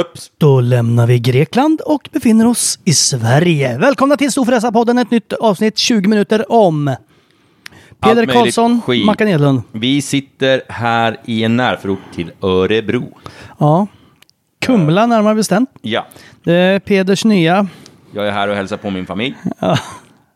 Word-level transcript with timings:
Ups. 0.00 0.30
Då 0.38 0.60
lämnar 0.60 1.06
vi 1.06 1.18
Grekland 1.18 1.80
och 1.80 2.08
befinner 2.12 2.46
oss 2.46 2.78
i 2.84 2.92
Sverige. 2.92 3.78
Välkomna 3.78 4.16
till 4.16 4.32
Storfräsarpodden, 4.32 4.98
ett 4.98 5.10
nytt 5.10 5.32
avsnitt 5.32 5.78
20 5.78 6.08
minuter 6.08 6.52
om. 6.52 6.94
Peder 8.00 8.26
Karlsson. 8.26 8.80
Mackan 9.04 9.28
Edlund. 9.28 9.62
Vi 9.72 10.02
sitter 10.02 10.62
här 10.68 11.16
i 11.24 11.44
en 11.44 11.56
närförort 11.56 11.98
till 12.14 12.32
Örebro. 12.42 13.18
Ja. 13.58 13.86
Kumla 14.60 15.06
närmare 15.06 15.34
bestämt. 15.34 15.70
Ja, 15.82 16.06
Det 16.44 16.52
är 16.54 16.78
Peders 16.78 17.24
nya. 17.24 17.66
jag 18.12 18.26
är 18.28 18.32
här 18.32 18.48
och 18.48 18.56
hälsar 18.56 18.76
på 18.76 18.90
min 18.90 19.06
familj. 19.06 19.34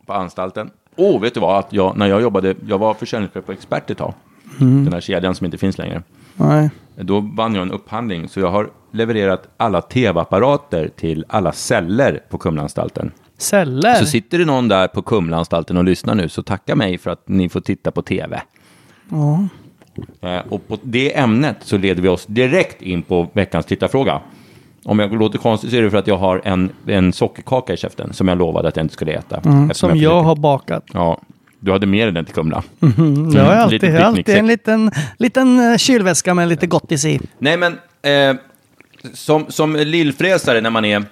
På 0.06 0.12
anstalten. 0.12 0.70
Och 0.96 1.24
vet 1.24 1.34
du 1.34 1.40
vad? 1.40 1.58
Att 1.58 1.72
jag, 1.72 1.96
när 1.96 2.06
jag 2.06 2.22
jobbade, 2.22 2.54
jag 2.68 2.78
var 2.78 2.94
försäljningschef 2.94 3.44
på 3.46 3.52
Expert 3.52 3.90
ett 3.90 3.98
tag. 3.98 4.14
Den 4.58 4.92
här 4.92 5.00
kedjan 5.00 5.34
som 5.34 5.44
inte 5.44 5.58
finns 5.58 5.78
längre. 5.78 6.02
Nej. 6.40 6.70
Då 6.96 7.20
vann 7.20 7.54
jag 7.54 7.62
en 7.62 7.72
upphandling, 7.72 8.28
så 8.28 8.40
jag 8.40 8.50
har 8.50 8.70
levererat 8.92 9.48
alla 9.56 9.80
tv-apparater 9.82 10.90
till 10.96 11.24
alla 11.28 11.52
celler 11.52 12.20
på 12.30 12.38
Kumlaanstalten. 12.38 13.10
Celler. 13.38 13.94
Så 13.94 14.06
sitter 14.06 14.38
det 14.38 14.44
någon 14.44 14.68
där 14.68 14.88
på 14.88 15.02
Kumlaanstalten 15.02 15.76
och 15.76 15.84
lyssnar 15.84 16.14
nu, 16.14 16.28
så 16.28 16.42
tacka 16.42 16.76
mig 16.76 16.98
för 16.98 17.10
att 17.10 17.28
ni 17.28 17.48
får 17.48 17.60
titta 17.60 17.90
på 17.90 18.02
tv. 18.02 18.42
Eh, 20.20 20.40
och 20.48 20.68
på 20.68 20.78
det 20.82 21.16
ämnet 21.18 21.56
så 21.60 21.78
leder 21.78 22.02
vi 22.02 22.08
oss 22.08 22.26
direkt 22.26 22.82
in 22.82 23.02
på 23.02 23.26
veckans 23.32 23.66
tittarfråga. 23.66 24.20
Om 24.84 24.98
jag 24.98 25.12
låter 25.18 25.38
konstigt 25.38 25.70
så 25.70 25.76
är 25.76 25.82
det 25.82 25.90
för 25.90 25.98
att 25.98 26.06
jag 26.06 26.16
har 26.18 26.42
en, 26.44 26.70
en 26.86 27.12
sockerkaka 27.12 27.72
i 27.72 27.76
käften 27.76 28.12
som 28.12 28.28
jag 28.28 28.38
lovade 28.38 28.68
att 28.68 28.76
jag 28.76 28.84
inte 28.84 28.94
skulle 28.94 29.12
äta. 29.12 29.36
Eftersom 29.36 29.70
som 29.74 29.88
jag 29.88 29.96
försöker- 29.98 30.08
har 30.24 30.36
bakat. 30.36 30.84
Ja, 30.92 31.20
du 31.60 31.72
hade 31.72 31.86
med 31.86 32.06
dig 32.06 32.12
den 32.12 32.24
till 32.24 32.34
Kumla. 32.34 32.62
Mm, 32.80 33.30
jag 33.30 33.44
har 33.44 33.52
alltid, 33.52 33.82
lite 33.82 33.94
jag 33.94 34.02
alltid 34.02 34.36
en 34.36 34.46
liten, 34.46 34.90
liten 35.18 35.72
eh, 35.72 35.76
kylväska 35.76 36.34
med 36.34 36.48
lite 36.48 36.66
gottis 36.66 37.04
i. 37.04 37.20
Nej, 37.38 37.56
men 37.56 37.78
eh, 38.02 38.36
som, 39.14 39.46
som 39.48 39.76
lillfräsare 39.76 40.60
när 40.60 40.70
man 40.70 40.84
är... 40.84 41.04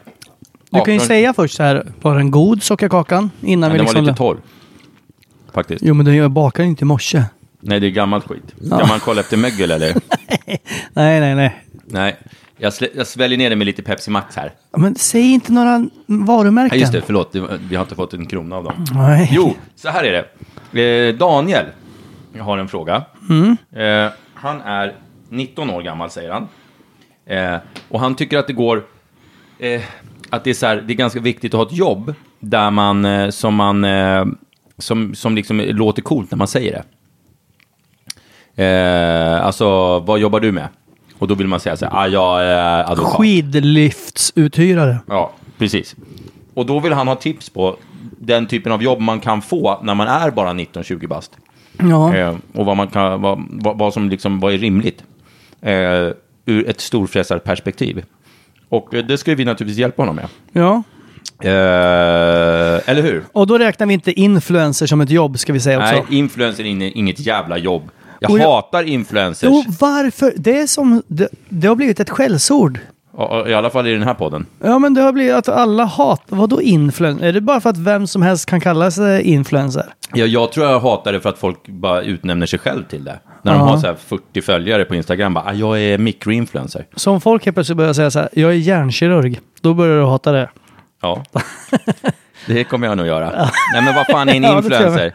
Du 0.70 0.80
kan 0.80 0.94
ju 0.94 1.00
18 1.00 1.06
säga 1.06 1.32
först 1.32 1.56
så 1.56 1.62
här, 1.62 1.86
var 2.02 2.16
den 2.16 2.30
god 2.30 2.62
sockerkakan? 2.62 3.30
Innan 3.40 3.70
Ja, 3.70 3.72
vi 3.72 3.78
den 3.78 3.84
liksom... 3.84 4.04
var 4.04 4.10
lite 4.10 4.18
torr. 4.18 4.36
Faktiskt. 5.52 5.84
Jo, 5.84 5.94
men 5.94 6.06
den 6.06 6.34
bakade 6.34 6.62
ju 6.64 6.70
inte 6.70 6.84
i 6.84 6.86
morse. 6.86 7.22
Nej, 7.60 7.80
det 7.80 7.86
är 7.86 7.90
gammalt 7.90 8.28
skit. 8.28 8.54
Ska 8.66 8.86
man 8.86 9.00
kolla 9.00 9.20
efter 9.20 9.36
mögel 9.36 9.70
eller? 9.70 9.94
Nej, 10.92 11.20
nej, 11.20 11.34
nej. 11.34 11.64
Nej, 11.84 12.16
jag, 12.58 12.72
jag 12.94 13.06
sväljer 13.06 13.38
ner 13.38 13.50
det 13.50 13.56
med 13.56 13.66
lite 13.66 13.82
Pepsi 13.82 14.10
Max 14.10 14.36
här. 14.36 14.52
Men 14.76 14.94
säg 14.94 15.32
inte 15.32 15.52
några 15.52 15.86
varumärken. 16.06 16.78
just 16.78 16.92
det, 16.92 17.00
förlåt. 17.00 17.34
Vi 17.70 17.76
har 17.76 17.82
inte 17.82 17.94
fått 17.94 18.14
en 18.14 18.26
krona 18.26 18.56
av 18.56 18.64
dem. 18.64 18.84
Nej. 18.94 19.28
Jo, 19.32 19.54
så 19.76 19.88
här 19.88 20.04
är 20.04 20.24
det. 20.72 21.08
Eh, 21.08 21.14
Daniel 21.14 21.66
har 22.38 22.58
en 22.58 22.68
fråga. 22.68 23.04
Eh, 23.72 24.12
han 24.34 24.60
är 24.60 24.94
19 25.28 25.70
år 25.70 25.82
gammal, 25.82 26.10
säger 26.10 26.30
han. 26.30 26.48
Eh, 27.26 27.60
och 27.88 28.00
han 28.00 28.14
tycker 28.14 28.38
att 28.38 28.46
det 28.46 28.52
går... 28.52 28.84
Att 30.30 30.44
det 30.44 30.50
är, 30.50 30.54
så 30.54 30.66
här, 30.66 30.76
det 30.76 30.92
är 30.92 30.96
ganska 30.96 31.20
viktigt 31.20 31.54
att 31.54 31.58
ha 31.58 31.66
ett 31.66 31.78
jobb 31.78 32.14
där 32.40 32.70
man, 32.70 33.32
som 33.32 33.54
man... 33.54 33.86
Som, 34.80 35.14
som 35.14 35.34
liksom 35.34 35.60
låter 35.60 36.02
coolt 36.02 36.30
när 36.30 36.38
man 36.38 36.48
säger 36.48 36.72
det. 36.72 36.84
Eh, 38.58 39.46
alltså, 39.46 39.98
vad 39.98 40.18
jobbar 40.18 40.40
du 40.40 40.52
med? 40.52 40.68
Och 41.18 41.28
då 41.28 41.34
vill 41.34 41.46
man 41.46 41.60
säga 41.60 41.76
så 41.76 41.84
här, 41.84 41.92
ah, 41.94 42.06
jag 42.06 42.44
är 42.44 42.90
advokat. 42.90 43.16
Skidlyftsuthyrare. 43.16 44.98
Ja, 45.06 45.32
precis. 45.58 45.96
Och 46.54 46.66
då 46.66 46.80
vill 46.80 46.92
han 46.92 47.08
ha 47.08 47.14
tips 47.14 47.50
på 47.50 47.76
den 48.18 48.46
typen 48.46 48.72
av 48.72 48.82
jobb 48.82 49.00
man 49.00 49.20
kan 49.20 49.42
få 49.42 49.80
när 49.82 49.94
man 49.94 50.08
är 50.08 50.30
bara 50.30 50.50
19-20 50.52 51.06
bast. 51.06 51.32
Ja. 51.78 52.14
Eh, 52.16 52.36
och 52.54 52.66
vad, 52.66 52.76
man 52.76 52.88
kan, 52.88 53.22
vad, 53.22 53.44
vad, 53.50 53.78
vad 53.78 53.92
som 53.92 54.08
liksom, 54.08 54.40
vad 54.40 54.54
är 54.54 54.58
rimligt 54.58 55.02
eh, 55.60 55.72
ur 56.46 56.68
ett 56.68 56.80
storfräsarperspektiv. 56.80 58.04
Och 58.68 58.94
eh, 58.94 59.04
det 59.04 59.18
ska 59.18 59.34
vi 59.34 59.44
naturligtvis 59.44 59.78
hjälpa 59.78 60.02
honom 60.02 60.16
med. 60.16 60.28
ja. 60.52 60.82
Eh, 61.42 62.90
eller 62.90 63.02
hur? 63.02 63.24
Och 63.32 63.46
då 63.46 63.58
räknar 63.58 63.86
vi 63.86 63.94
inte 63.94 64.20
influencer 64.20 64.86
som 64.86 65.00
ett 65.00 65.10
jobb, 65.10 65.38
ska 65.38 65.52
vi 65.52 65.60
säga 65.60 65.78
också. 65.78 65.92
Nej, 65.92 66.18
influencer 66.18 66.64
är 66.64 66.96
inget 66.98 67.20
jävla 67.20 67.58
jobb. 67.58 67.90
Jag 68.20 68.30
jag- 68.40 68.50
hatar 68.50 68.82
influencers. 68.82 69.48
Jo, 69.50 69.64
varför? 69.80 70.32
Det 70.36 70.58
är 70.60 70.66
som... 70.66 71.02
Det, 71.06 71.28
det 71.48 71.68
har 71.68 71.74
blivit 71.74 72.00
ett 72.00 72.10
skällsord. 72.10 72.78
I 73.46 73.54
alla 73.54 73.70
fall 73.70 73.86
i 73.86 73.92
den 73.92 74.02
här 74.02 74.14
podden. 74.14 74.46
Ja, 74.62 74.78
men 74.78 74.94
det 74.94 75.00
har 75.02 75.12
blivit 75.12 75.34
att 75.34 75.48
alla 75.48 75.84
hatar... 75.84 76.36
Vadå 76.36 76.62
influencer? 76.62 77.26
Är 77.26 77.32
det 77.32 77.40
bara 77.40 77.60
för 77.60 77.70
att 77.70 77.78
vem 77.78 78.06
som 78.06 78.22
helst 78.22 78.46
kan 78.46 78.60
kalla 78.60 78.90
sig 78.90 79.22
influencer? 79.22 79.84
Ja, 80.14 80.24
jag 80.26 80.52
tror 80.52 80.66
jag 80.66 80.80
hatar 80.80 81.12
det 81.12 81.20
för 81.20 81.28
att 81.28 81.38
folk 81.38 81.68
bara 81.68 82.02
utnämner 82.02 82.46
sig 82.46 82.58
själv 82.58 82.84
till 82.84 83.04
det. 83.04 83.20
När 83.42 83.52
de 83.52 83.58
Ja. 83.60 83.64
har 83.66 83.76
så 83.78 83.86
här 83.86 83.94
40 84.06 84.42
följare 84.42 84.84
på 84.84 84.94
Instagram, 84.94 85.34
bara, 85.34 85.44
ah, 85.44 85.52
jag 85.52 85.80
är 85.80 85.98
mikroinfluencer. 85.98 86.86
Så 86.96 87.10
om 87.12 87.20
folk 87.20 87.44
helt 87.44 87.54
plötsligt 87.56 87.76
börjar 87.78 87.92
säga 87.92 88.10
så 88.10 88.18
här, 88.18 88.28
jag 88.32 88.50
är 88.50 88.54
hjärnkirurg, 88.54 89.40
då 89.60 89.74
börjar 89.74 89.96
du 89.98 90.04
hata 90.04 90.32
det. 90.32 90.50
Ja, 91.02 91.22
det 92.46 92.64
kommer 92.64 92.86
jag 92.86 92.96
nog 92.96 93.06
göra. 93.06 93.30
Nej, 93.72 93.82
men 93.84 93.94
vad 93.94 94.06
fan 94.06 94.28
är 94.28 94.34
en 94.34 94.44
influencer? 94.44 95.14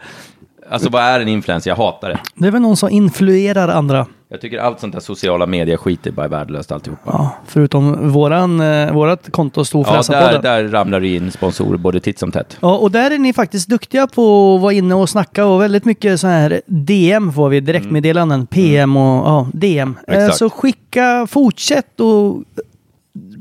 Alltså, 0.70 0.90
vad 0.90 1.02
är 1.02 1.20
en 1.20 1.28
influencer? 1.28 1.70
Jag 1.70 1.76
hatar 1.76 2.08
det. 2.08 2.18
Det 2.34 2.46
är 2.46 2.50
väl 2.52 2.62
någon 2.62 2.76
som 2.76 2.90
influerar 2.90 3.68
andra. 3.68 4.06
Jag 4.28 4.40
tycker 4.40 4.58
allt 4.58 4.80
sånt 4.80 4.92
där 4.92 5.00
sociala 5.00 5.46
medier-skit 5.46 6.06
är 6.06 6.10
bara 6.10 6.28
värdelöst 6.28 6.72
alltihopa. 6.72 7.00
Ja, 7.04 7.36
förutom 7.46 8.08
våran, 8.12 8.60
eh, 8.60 8.92
vårat 8.92 9.28
konto 9.30 9.58
Ja, 9.58 9.60
där, 9.60 9.64
Storfräsarpodden. 9.64 10.42
där 10.42 10.68
ramlar 10.68 11.00
det 11.00 11.08
in 11.08 11.30
sponsorer 11.30 11.78
både 11.78 12.00
titt 12.00 12.18
som 12.18 12.32
tätt. 12.32 12.56
Ja, 12.60 12.76
och 12.76 12.90
där 12.90 13.10
är 13.10 13.18
ni 13.18 13.32
faktiskt 13.32 13.68
duktiga 13.68 14.06
på 14.06 14.54
att 14.54 14.62
vara 14.62 14.72
inne 14.72 14.94
och 14.94 15.08
snacka 15.08 15.46
och 15.46 15.60
väldigt 15.60 15.84
mycket 15.84 16.20
så 16.20 16.26
här 16.26 16.60
DM 16.66 17.32
får 17.32 17.48
vi, 17.48 17.60
direktmeddelanden, 17.60 18.46
PM 18.46 18.96
och 18.96 19.26
ja, 19.28 19.48
DM. 19.52 19.98
Eh, 20.08 20.14
Exakt. 20.14 20.38
Så 20.38 20.50
skicka, 20.50 21.26
fortsätt 21.30 22.00
och 22.00 22.42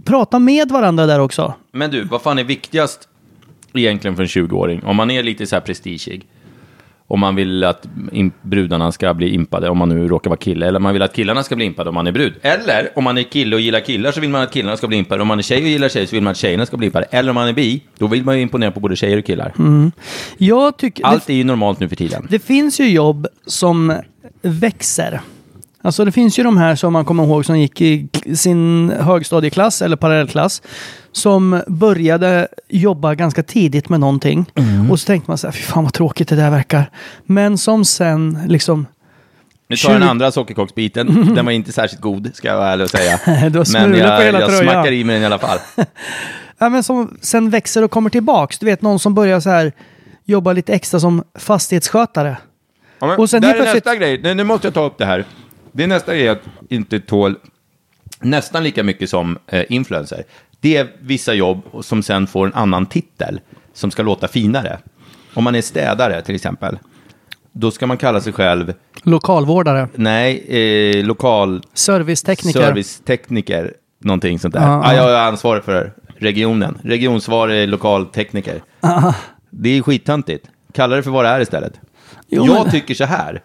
prata 0.06 0.40
med 0.40 0.72
varandra 0.72 1.06
där 1.06 1.20
också. 1.20 1.54
Men 1.72 1.92
du, 1.92 2.04
vad 2.04 2.22
fan 2.22 2.40
är 2.40 2.44
viktigast 2.44 3.08
egentligen 3.74 4.16
för 4.16 4.24
en 4.24 4.30
20-åring? 4.30 4.84
Om 4.84 4.96
man 4.96 5.12
är 5.12 5.24
lite 5.24 5.46
så 5.48 5.56
här 5.56 5.62
prestigig. 5.62 6.28
Om 7.08 7.20
man 7.20 7.36
vill 7.36 7.64
att 7.64 7.88
brudarna 8.42 8.92
ska 8.92 9.14
bli 9.14 9.34
impade, 9.34 9.70
om 9.70 9.78
man 9.78 9.90
nu 9.90 10.08
råkar 10.08 10.30
vara 10.30 10.38
kille, 10.38 10.68
eller 10.68 10.80
man 10.80 10.94
vill 10.94 11.02
att 11.02 11.16
killarna 11.16 11.44
ska 11.44 11.56
bli 11.56 11.66
impade 11.66 11.90
om 11.90 11.96
man 11.96 12.08
är 12.08 12.12
brud. 12.12 12.34
Eller 12.42 12.90
om 12.96 13.04
man 13.04 13.18
är 13.18 13.24
kille 13.24 13.56
och 13.56 13.62
gillar 13.62 13.80
killar 13.80 14.12
så 14.12 14.22
vill 14.22 14.30
man 14.30 14.42
att 14.42 14.54
killarna 14.54 14.78
ska 14.78 14.88
bli 14.88 14.98
impade. 14.98 15.22
Om 15.22 15.28
man 15.28 15.40
är 15.40 15.44
tjej 15.44 15.62
och 15.62 15.68
gillar 15.68 15.90
tjejer 15.90 16.08
så 16.08 16.16
vill 16.16 16.24
man 16.24 16.32
att 16.32 16.38
tjejerna 16.38 16.66
ska 16.66 16.78
bli 16.78 16.86
impade. 16.86 17.06
Eller 17.12 17.30
om 17.30 17.36
man 17.36 17.48
är 17.48 17.54
bi, 17.54 17.82
då 17.98 18.08
vill 18.08 18.24
man 18.24 18.36
ju 18.36 18.42
imponera 18.42 18.72
på 18.72 18.80
både 18.80 18.96
tjejer 18.96 19.18
och 19.18 19.26
killar. 19.26 19.54
Jag 20.38 20.78
tycker... 20.78 21.06
Allt 21.06 21.30
är 21.30 21.34
ju 21.34 21.44
normalt 21.44 21.80
nu 21.80 21.90
för 21.90 21.96
tiden. 21.96 22.28
Det 22.30 22.40
finns 22.40 22.80
ju 22.80 22.90
jobb 22.90 23.28
som 23.46 23.94
växer. 24.42 25.22
Alltså 25.86 26.06
det 26.06 26.12
finns 26.12 26.40
ju 26.40 26.44
de 26.44 26.58
här 26.58 26.76
som 26.76 26.94
man 26.94 27.06
kommer 27.06 27.24
ihåg 27.24 27.46
som 27.46 27.60
gick 27.60 27.82
i 27.82 28.08
sin 28.36 28.90
högstadieklass 29.00 29.82
eller 29.82 29.96
parallellklass. 29.96 30.62
Som 31.12 31.62
började 31.68 32.48
jobba 32.70 33.16
ganska 33.16 33.44
tidigt 33.44 33.90
med 33.90 34.00
någonting. 34.00 34.46
Mm. 34.56 34.92
Och 34.92 35.00
så 35.00 35.06
tänkte 35.06 35.32
man 35.32 35.38
så 35.38 35.48
här, 35.48 35.52
fy 35.52 35.62
fan 35.62 35.84
vad 35.84 35.94
tråkigt 35.94 36.28
det 36.28 36.36
där 36.36 36.50
verkar. 36.50 36.90
Men 37.26 37.58
som 37.58 37.86
sen 37.86 38.40
liksom... 38.48 38.86
Nu 39.68 39.76
tar 39.76 39.90
jag 39.90 39.96
den 39.96 40.08
20 40.08 40.10
andra 40.12 40.32
sockerkaksbiten. 40.32 41.34
Den 41.36 41.46
var 41.46 41.52
inte 41.52 41.72
särskilt 41.72 42.02
god, 42.02 42.32
ska 42.34 42.48
jag 42.48 42.58
vara 42.58 42.70
ärlig 42.70 42.84
och 42.84 42.90
säga. 42.92 43.20
Men 43.26 43.54
jag, 43.98 44.34
jag 44.34 44.54
smackar 44.54 44.92
i 44.92 45.04
mig 45.04 45.14
den 45.14 45.24
i 45.24 45.26
alla 45.26 45.40
fall. 45.40 45.58
Ja, 46.58 46.70
men 46.70 46.84
som 46.84 47.18
sen 47.22 47.50
växer 47.50 47.84
och 47.84 47.92
kommer 47.92 48.10
tillbaks. 48.10 48.60
Du 48.60 48.66
vet 48.66 48.82
någon 48.82 49.00
som 49.00 49.14
börjar 49.14 49.40
så 49.40 49.50
här 49.50 49.72
jobba 50.26 50.54
lite 50.54 50.74
extra 50.74 51.00
som 51.00 51.24
fastighetsskötare. 51.40 52.38
Ja, 53.00 53.08
men 53.08 53.18
Och 53.20 53.30
sen 53.30 53.42
där 53.42 53.50
är 53.50 53.54
plötsligt- 53.54 53.86
nästa 53.86 53.96
grej. 53.96 54.22
Nu, 54.24 54.34
nu 54.34 54.44
måste 54.44 54.68
jag 54.68 54.74
ta 54.74 54.86
upp 54.86 54.98
det 54.98 55.06
här. 55.06 55.26
Det 55.76 55.84
är 55.84 55.88
nästa 55.88 56.16
grej 56.16 56.30
att 56.30 56.42
inte 56.70 57.00
tål 57.00 57.36
nästan 58.20 58.64
lika 58.64 58.84
mycket 58.84 59.10
som 59.10 59.38
eh, 59.48 59.64
influencer. 59.70 60.24
Det 60.60 60.78
är 60.78 60.88
vissa 61.00 61.34
jobb 61.34 61.62
som 61.82 62.04
sen 62.04 62.28
får 62.28 62.46
en 62.48 62.54
annan 62.54 62.86
titel 62.86 63.40
som 63.74 63.92
ska 63.92 64.04
låta 64.04 64.28
finare. 64.28 64.78
Om 65.34 65.44
man 65.44 65.56
är 65.56 65.62
städare 65.62 66.22
till 66.22 66.36
exempel, 66.36 66.80
då 67.52 67.72
ska 67.72 67.88
man 67.88 67.98
kalla 67.98 68.22
sig 68.22 68.34
själv, 68.34 68.74
Lokalvårdare. 69.04 69.88
nej, 69.96 70.46
eh, 70.48 71.06
lokal 71.06 71.62
Servicetekniker. 71.74 72.60
servicetekniker, 72.60 73.74
någonting 74.00 74.40
sånt 74.40 74.54
där. 74.54 74.62
Ja, 74.62 74.82
ah, 74.86 74.94
ja. 74.94 75.02
jag 75.02 75.12
är 75.12 75.28
ansvarig 75.28 75.64
för 75.64 75.94
regionen. 76.18 76.78
Regionsvar 76.84 77.50
är 77.50 77.68
lokaltekniker. 77.68 78.62
Det 79.50 79.78
är 79.78 79.82
skittöntigt. 79.82 80.48
Kalla 80.74 80.96
det 80.96 81.04
för 81.04 81.12
vad 81.12 81.26
det 81.26 81.30
är 81.30 81.40
istället. 81.40 81.74
Jo, 82.28 82.46
jag 82.46 82.64
men- 82.64 82.72
tycker 82.72 82.94
så 82.94 83.06
här. 83.06 83.42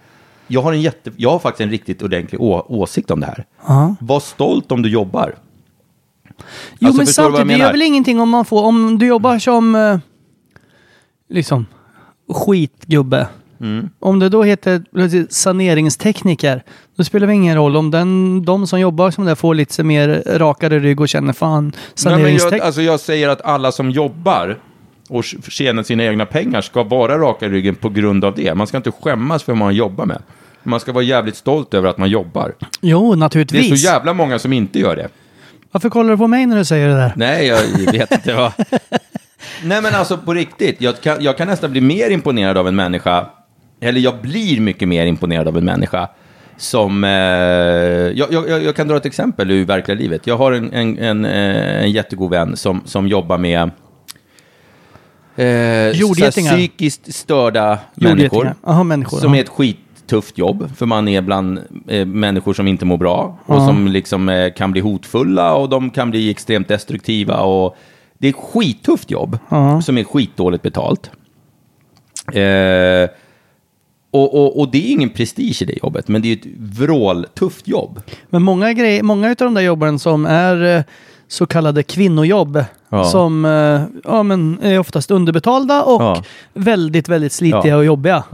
Jag 0.48 0.62
har, 0.62 0.72
en 0.72 0.80
jätte, 0.80 1.10
jag 1.16 1.30
har 1.30 1.38
faktiskt 1.38 1.60
en 1.60 1.70
riktigt 1.70 2.02
ordentlig 2.02 2.40
å, 2.40 2.66
åsikt 2.68 3.10
om 3.10 3.20
det 3.20 3.26
här. 3.26 3.44
Ja. 3.66 3.94
Var 4.00 4.20
stolt 4.20 4.72
om 4.72 4.82
du 4.82 4.88
jobbar. 4.88 5.34
Jo, 6.78 6.86
Alltså, 6.86 6.96
men 6.96 7.06
samtidigt, 7.06 7.48
det 7.48 7.56
gör 7.56 7.72
väl 7.72 7.82
ingenting 7.82 8.20
om 8.20 8.28
man 8.28 8.44
får, 8.44 8.64
om 8.64 8.98
du 8.98 9.06
jobbar 9.06 9.38
som 9.38 9.74
eh, 9.74 9.98
liksom 11.28 11.66
skitgubbe. 12.32 13.26
Mm. 13.60 13.90
Om 13.98 14.18
det 14.18 14.28
då 14.28 14.42
heter 14.42 14.82
saneringstekniker, 15.32 16.62
då 16.96 17.04
spelar 17.04 17.26
det 17.26 17.34
ingen 17.34 17.56
roll 17.56 17.76
om 17.76 17.90
den, 17.90 18.42
de 18.44 18.66
som 18.66 18.80
jobbar 18.80 19.10
som 19.10 19.24
det 19.24 19.36
får 19.36 19.54
lite 19.54 19.84
mer 19.84 20.22
rakare 20.26 20.78
rygg 20.78 21.00
och 21.00 21.08
känner 21.08 21.32
fan, 21.32 21.64
Nej, 21.64 21.72
men 21.72 21.82
jag, 21.94 21.98
saneringstekniker. 21.98 22.64
alltså 22.64 22.82
jag 22.82 23.00
säger 23.00 23.28
att 23.28 23.42
alla 23.42 23.72
som 23.72 23.90
jobbar 23.90 24.58
och 25.08 25.24
tjänar 25.24 25.82
sina 25.82 26.04
egna 26.04 26.26
pengar 26.26 26.60
ska 26.60 26.82
vara 26.82 27.18
raka 27.18 27.46
i 27.46 27.48
ryggen 27.48 27.74
på 27.74 27.88
grund 27.88 28.24
av 28.24 28.34
det. 28.34 28.54
Man 28.54 28.66
ska 28.66 28.76
inte 28.76 28.90
skämmas 28.90 29.42
för 29.42 29.52
vad 29.52 29.58
man 29.58 29.74
jobbar 29.74 30.06
med. 30.06 30.22
Man 30.62 30.80
ska 30.80 30.92
vara 30.92 31.04
jävligt 31.04 31.36
stolt 31.36 31.74
över 31.74 31.88
att 31.88 31.98
man 31.98 32.10
jobbar. 32.10 32.54
jo, 32.80 33.10
Det 33.10 33.14
är 33.14 33.16
naturligtvis. 33.16 33.82
så 33.82 33.86
jävla 33.86 34.12
många 34.12 34.38
som 34.38 34.52
inte 34.52 34.78
gör 34.78 34.96
det. 34.96 35.08
Varför 35.72 35.90
kollar 35.90 36.10
du 36.10 36.16
på 36.16 36.26
mig 36.26 36.46
när 36.46 36.56
du 36.56 36.64
säger 36.64 36.88
det 36.88 36.94
där? 36.94 37.12
Nej, 37.16 37.46
jag 37.46 37.92
vet 37.92 38.12
inte 38.12 38.34
vad. 38.34 38.52
Nej, 39.62 39.82
men 39.82 39.94
alltså 39.94 40.18
på 40.18 40.34
riktigt. 40.34 40.80
Jag 40.80 41.00
kan, 41.00 41.16
jag 41.20 41.36
kan 41.36 41.48
nästan 41.48 41.70
bli 41.70 41.80
mer 41.80 42.10
imponerad 42.10 42.58
av 42.58 42.68
en 42.68 42.76
människa, 42.76 43.26
eller 43.80 44.00
jag 44.00 44.20
blir 44.20 44.60
mycket 44.60 44.88
mer 44.88 45.06
imponerad 45.06 45.48
av 45.48 45.58
en 45.58 45.64
människa 45.64 46.08
som... 46.56 47.04
Eh, 47.04 47.10
jag, 47.10 48.32
jag, 48.32 48.62
jag 48.62 48.76
kan 48.76 48.88
dra 48.88 48.96
ett 48.96 49.06
exempel 49.06 49.50
ur 49.50 49.64
verkliga 49.64 49.98
livet. 49.98 50.26
Jag 50.26 50.36
har 50.36 50.52
en, 50.52 50.72
en, 50.72 50.98
en, 50.98 51.24
eh, 51.24 51.82
en 51.82 51.90
jättegod 51.90 52.30
vän 52.30 52.56
som, 52.56 52.82
som 52.84 53.08
jobbar 53.08 53.38
med 53.38 53.70
eh, 55.36 56.30
psykiskt 56.30 57.14
störda 57.14 57.78
människor. 57.94 58.54
Jaha, 58.66 58.82
människor. 58.82 59.18
Som 59.18 59.34
ja. 59.34 59.40
är 59.40 59.44
ett 59.44 59.48
skittufft 60.08 60.38
jobb, 60.38 60.70
för 60.76 60.86
man 60.86 61.08
är 61.08 61.20
bland 61.22 61.58
eh, 61.88 62.06
människor 62.06 62.52
som 62.54 62.68
inte 62.68 62.84
mår 62.84 62.96
bra 62.96 63.38
och 63.46 63.54
Ja. 63.56 63.66
som 63.66 63.86
liksom 63.88 64.28
eh, 64.28 64.52
kan 64.52 64.72
bli 64.72 64.80
hotfulla 64.80 65.54
och 65.54 65.68
de 65.68 65.90
kan 65.90 66.10
bli 66.10 66.30
extremt 66.30 66.68
destruktiva. 66.68 67.40
Och 67.40 67.76
det 68.18 68.26
är 68.28 68.30
ett 68.30 68.36
skittufft 68.36 69.10
jobb 69.10 69.38
Ja. 69.48 69.82
som 69.82 69.98
är 69.98 70.04
skitdåligt 70.04 70.62
betalt. 70.62 71.10
Eh, 72.32 73.08
och, 74.10 74.34
och, 74.34 74.60
och 74.60 74.70
det 74.70 74.78
är 74.88 74.92
ingen 74.92 75.10
prestige 75.10 75.62
i 75.62 75.64
det 75.64 75.78
jobbet, 75.82 76.08
men 76.08 76.22
det 76.22 76.28
är 76.28 76.36
ett 76.36 76.46
vråltufft 76.58 77.68
jobb. 77.68 78.00
Men 78.30 78.42
många, 78.42 78.72
grej, 78.72 79.02
många 79.02 79.28
av 79.28 79.34
de 79.38 79.54
där 79.54 79.62
jobben 79.62 79.98
som 79.98 80.26
är 80.26 80.76
eh, 80.76 80.82
så 81.28 81.46
kallade 81.46 81.82
kvinnojobb, 81.82 82.64
Ja. 82.90 83.04
som 83.04 83.44
eh, 83.44 83.82
ja, 84.04 84.22
men 84.22 84.58
är 84.62 84.78
oftast 84.78 85.10
underbetalda 85.10 85.82
och 85.82 86.24
väldigt, 86.54 87.08
väldigt 87.08 87.32
slitiga 87.32 87.76
och 87.76 87.84
jobbiga. 87.84 88.24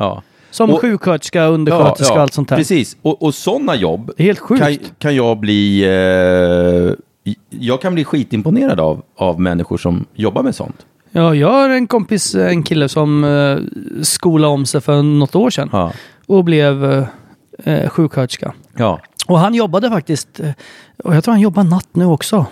Ja. 0.54 0.56
Som 0.56 0.70
Och- 0.70 0.80
sjuksköterska, 0.80 1.44
undersköterska 1.46 2.14
och 2.14 2.20
allt 2.20 2.32
sånt 2.34 2.48
där. 2.48 2.56
Precis, 2.56 2.96
och, 3.02 3.22
och 3.22 3.34
sådana 3.34 3.74
jobb 3.74 4.10
helt 4.18 4.38
sjukt. 4.38 4.62
kan, 4.62 4.76
kan 4.98 5.16
jag 5.16 5.38
bli... 5.38 5.84
Eh, 5.84 7.34
jag 7.50 7.80
kan 7.80 7.94
bli 7.94 8.04
skitimponerad 8.04 8.80
av, 8.80 9.02
av 9.16 9.40
människor 9.40 9.76
som 9.78 10.04
jobbar 10.14 10.42
med 10.42 10.54
sånt. 10.54 10.86
Ja, 11.10 11.34
jag 11.34 11.50
har 11.50 11.70
en 11.70 11.86
kompis, 11.86 12.34
en 12.34 12.62
kille 12.62 12.88
som 12.88 13.24
uh, 13.24 13.58
skolade 14.02 14.52
om 14.52 14.66
sig 14.66 14.80
för 14.80 15.02
något 15.02 15.34
år 15.34 15.50
sedan 15.50 15.68
Ja. 15.72 15.92
och 16.26 16.44
blev 16.44 16.84
uh, 16.84 17.04
uh, 17.66 17.88
sjuksköterska. 17.88 18.54
Ja. 18.76 19.00
Och 19.26 19.38
han 19.38 19.54
jobbade 19.54 19.90
faktiskt, 19.90 20.40
eh, 20.40 20.50
och 21.04 21.16
jag 21.16 21.24
tror 21.24 21.32
han 21.32 21.40
jobbar 21.40 21.64
natt 21.64 21.88
nu 21.92 22.04
också. 22.04 22.46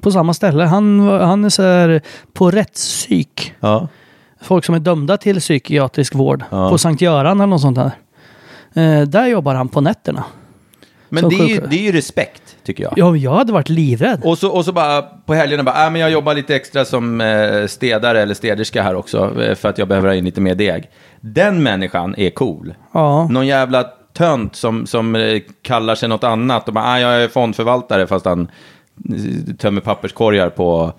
På 0.00 0.10
samma 0.10 0.34
ställe. 0.34 0.64
Han, 0.64 1.00
han 1.00 1.44
är 1.44 1.48
så 1.48 1.62
här 1.62 2.00
på 2.32 2.50
rättspsyk. 2.50 3.54
ja. 3.60 3.88
Folk 4.40 4.64
som 4.64 4.74
är 4.74 4.78
dömda 4.78 5.16
till 5.16 5.40
psykiatrisk 5.40 6.14
vård. 6.14 6.44
Ja. 6.50 6.70
På 6.70 6.78
Sankt 6.78 7.02
Göran 7.02 7.40
eller 7.40 7.46
något 7.46 7.60
sånt 7.60 7.78
där. 7.78 7.92
Eh, 8.74 9.02
där 9.08 9.26
jobbar 9.26 9.54
han 9.54 9.68
på 9.68 9.80
nätterna. 9.80 10.24
Men 11.08 11.28
det 11.28 11.36
är, 11.36 11.48
ju, 11.48 11.60
det 11.60 11.76
är 11.76 11.82
ju 11.82 11.92
respekt, 11.92 12.56
tycker 12.64 12.84
jag. 12.84 12.92
Ja, 12.96 13.16
jag 13.16 13.34
hade 13.34 13.52
varit 13.52 13.68
livrädd. 13.68 14.20
Och 14.24 14.38
så, 14.38 14.50
och 14.50 14.64
så 14.64 14.72
bara 14.72 15.02
på 15.02 15.34
helgerna 15.34 15.62
bara, 15.62 15.84
äh, 15.84 15.90
men 15.90 16.00
jag 16.00 16.10
jobbar 16.10 16.34
lite 16.34 16.56
extra 16.56 16.84
som 16.84 17.20
eh, 17.20 17.66
städare 17.66 18.22
eller 18.22 18.34
städerska 18.34 18.82
här 18.82 18.94
också, 18.94 19.42
eh, 19.42 19.54
för 19.54 19.68
att 19.68 19.78
jag 19.78 19.88
behöver 19.88 20.08
ha 20.08 20.14
in 20.14 20.24
lite 20.24 20.40
mer 20.40 20.54
deg. 20.54 20.90
Den 21.20 21.62
människan 21.62 22.14
är 22.18 22.30
cool. 22.30 22.74
Ja. 22.92 23.28
Någon 23.28 23.46
jävla 23.46 23.84
tönt 24.12 24.56
som, 24.56 24.86
som 24.86 25.14
eh, 25.14 25.42
kallar 25.62 25.94
sig 25.94 26.08
något 26.08 26.24
annat 26.24 26.68
och 26.68 26.74
bara, 26.74 26.84
ah, 26.84 27.00
jag 27.00 27.22
är 27.22 27.28
fondförvaltare 27.28 28.06
fast 28.06 28.24
han 28.24 28.50
eh, 29.08 29.54
tömmer 29.54 29.80
papperskorgar 29.80 30.50
på 30.50 30.92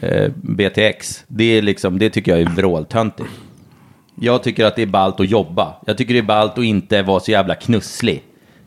eh, 0.00 0.30
BTX. 0.36 1.24
Det, 1.26 1.58
är 1.58 1.62
liksom, 1.62 1.98
det 1.98 2.10
tycker 2.10 2.32
jag 2.32 2.40
är 2.40 2.46
vråltöntigt. 2.56 3.28
Jag 4.14 4.42
tycker 4.42 4.64
att 4.64 4.76
det 4.76 4.82
är 4.82 4.86
ballt 4.86 5.20
att 5.20 5.30
jobba. 5.30 5.74
Jag 5.86 5.98
tycker 5.98 6.14
det 6.14 6.20
är 6.20 6.24
ballt 6.24 6.58
att 6.58 6.64
inte 6.64 7.02
vara 7.02 7.20
så 7.20 7.30
jävla 7.30 7.54
knusslig. 7.54 8.22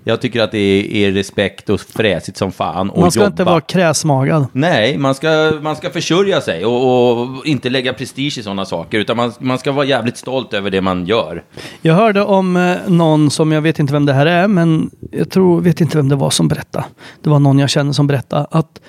Jag 0.08 0.22
tycker 0.22 0.41
att 0.41 0.51
det 0.51 0.58
är, 0.58 1.08
är 1.08 1.12
respekt 1.12 1.70
och 1.70 1.82
fräsigt 1.82 2.38
som 2.38 2.51
fan 2.51 2.89
och 2.89 3.01
Man 3.01 3.12
ska 3.12 3.20
jobba. 3.20 3.27
inte 3.32 3.44
vara 3.44 3.62
kräsmagad. 3.62 4.46
Nej, 4.51 4.98
man 4.98 5.15
ska, 5.15 5.51
man 5.62 5.75
ska 5.75 5.89
försörja 5.89 6.41
sig 6.41 6.65
och, 6.65 7.12
och 7.12 7.46
inte 7.46 7.70
lägga 7.70 7.94
prestige 7.94 8.38
i 8.38 8.44
sådana 8.44 8.65
saker, 8.65 9.00
utan 9.00 9.17
man, 9.17 9.34
man 9.39 9.60
ska 9.60 9.72
vara 9.72 9.86
jävligt 9.86 10.17
stolt 10.17 10.53
över 10.53 10.70
det 10.72 10.82
man 10.82 11.05
gör. 11.05 11.44
Jag 11.82 11.94
hörde 11.94 12.22
om 12.24 12.58
eh, 12.58 12.77
någon 12.88 13.29
som, 13.32 13.51
jag 13.51 13.62
vet 13.62 13.79
inte 13.79 13.94
vem 13.94 14.05
det 14.05 14.13
här 14.13 14.25
är, 14.25 14.48
men 14.48 14.89
jag 15.12 15.29
tror, 15.29 15.62
vet 15.62 15.82
inte 15.82 15.98
vem 15.98 16.10
det 16.10 16.15
var 16.15 16.29
som 16.29 16.48
berättade. 16.48 16.86
Det 17.24 17.29
var 17.29 17.39
någon 17.39 17.60
jag 17.60 17.70
känner 17.70 17.94
som 17.94 18.08
berättade 18.08 18.48
att 18.51 18.82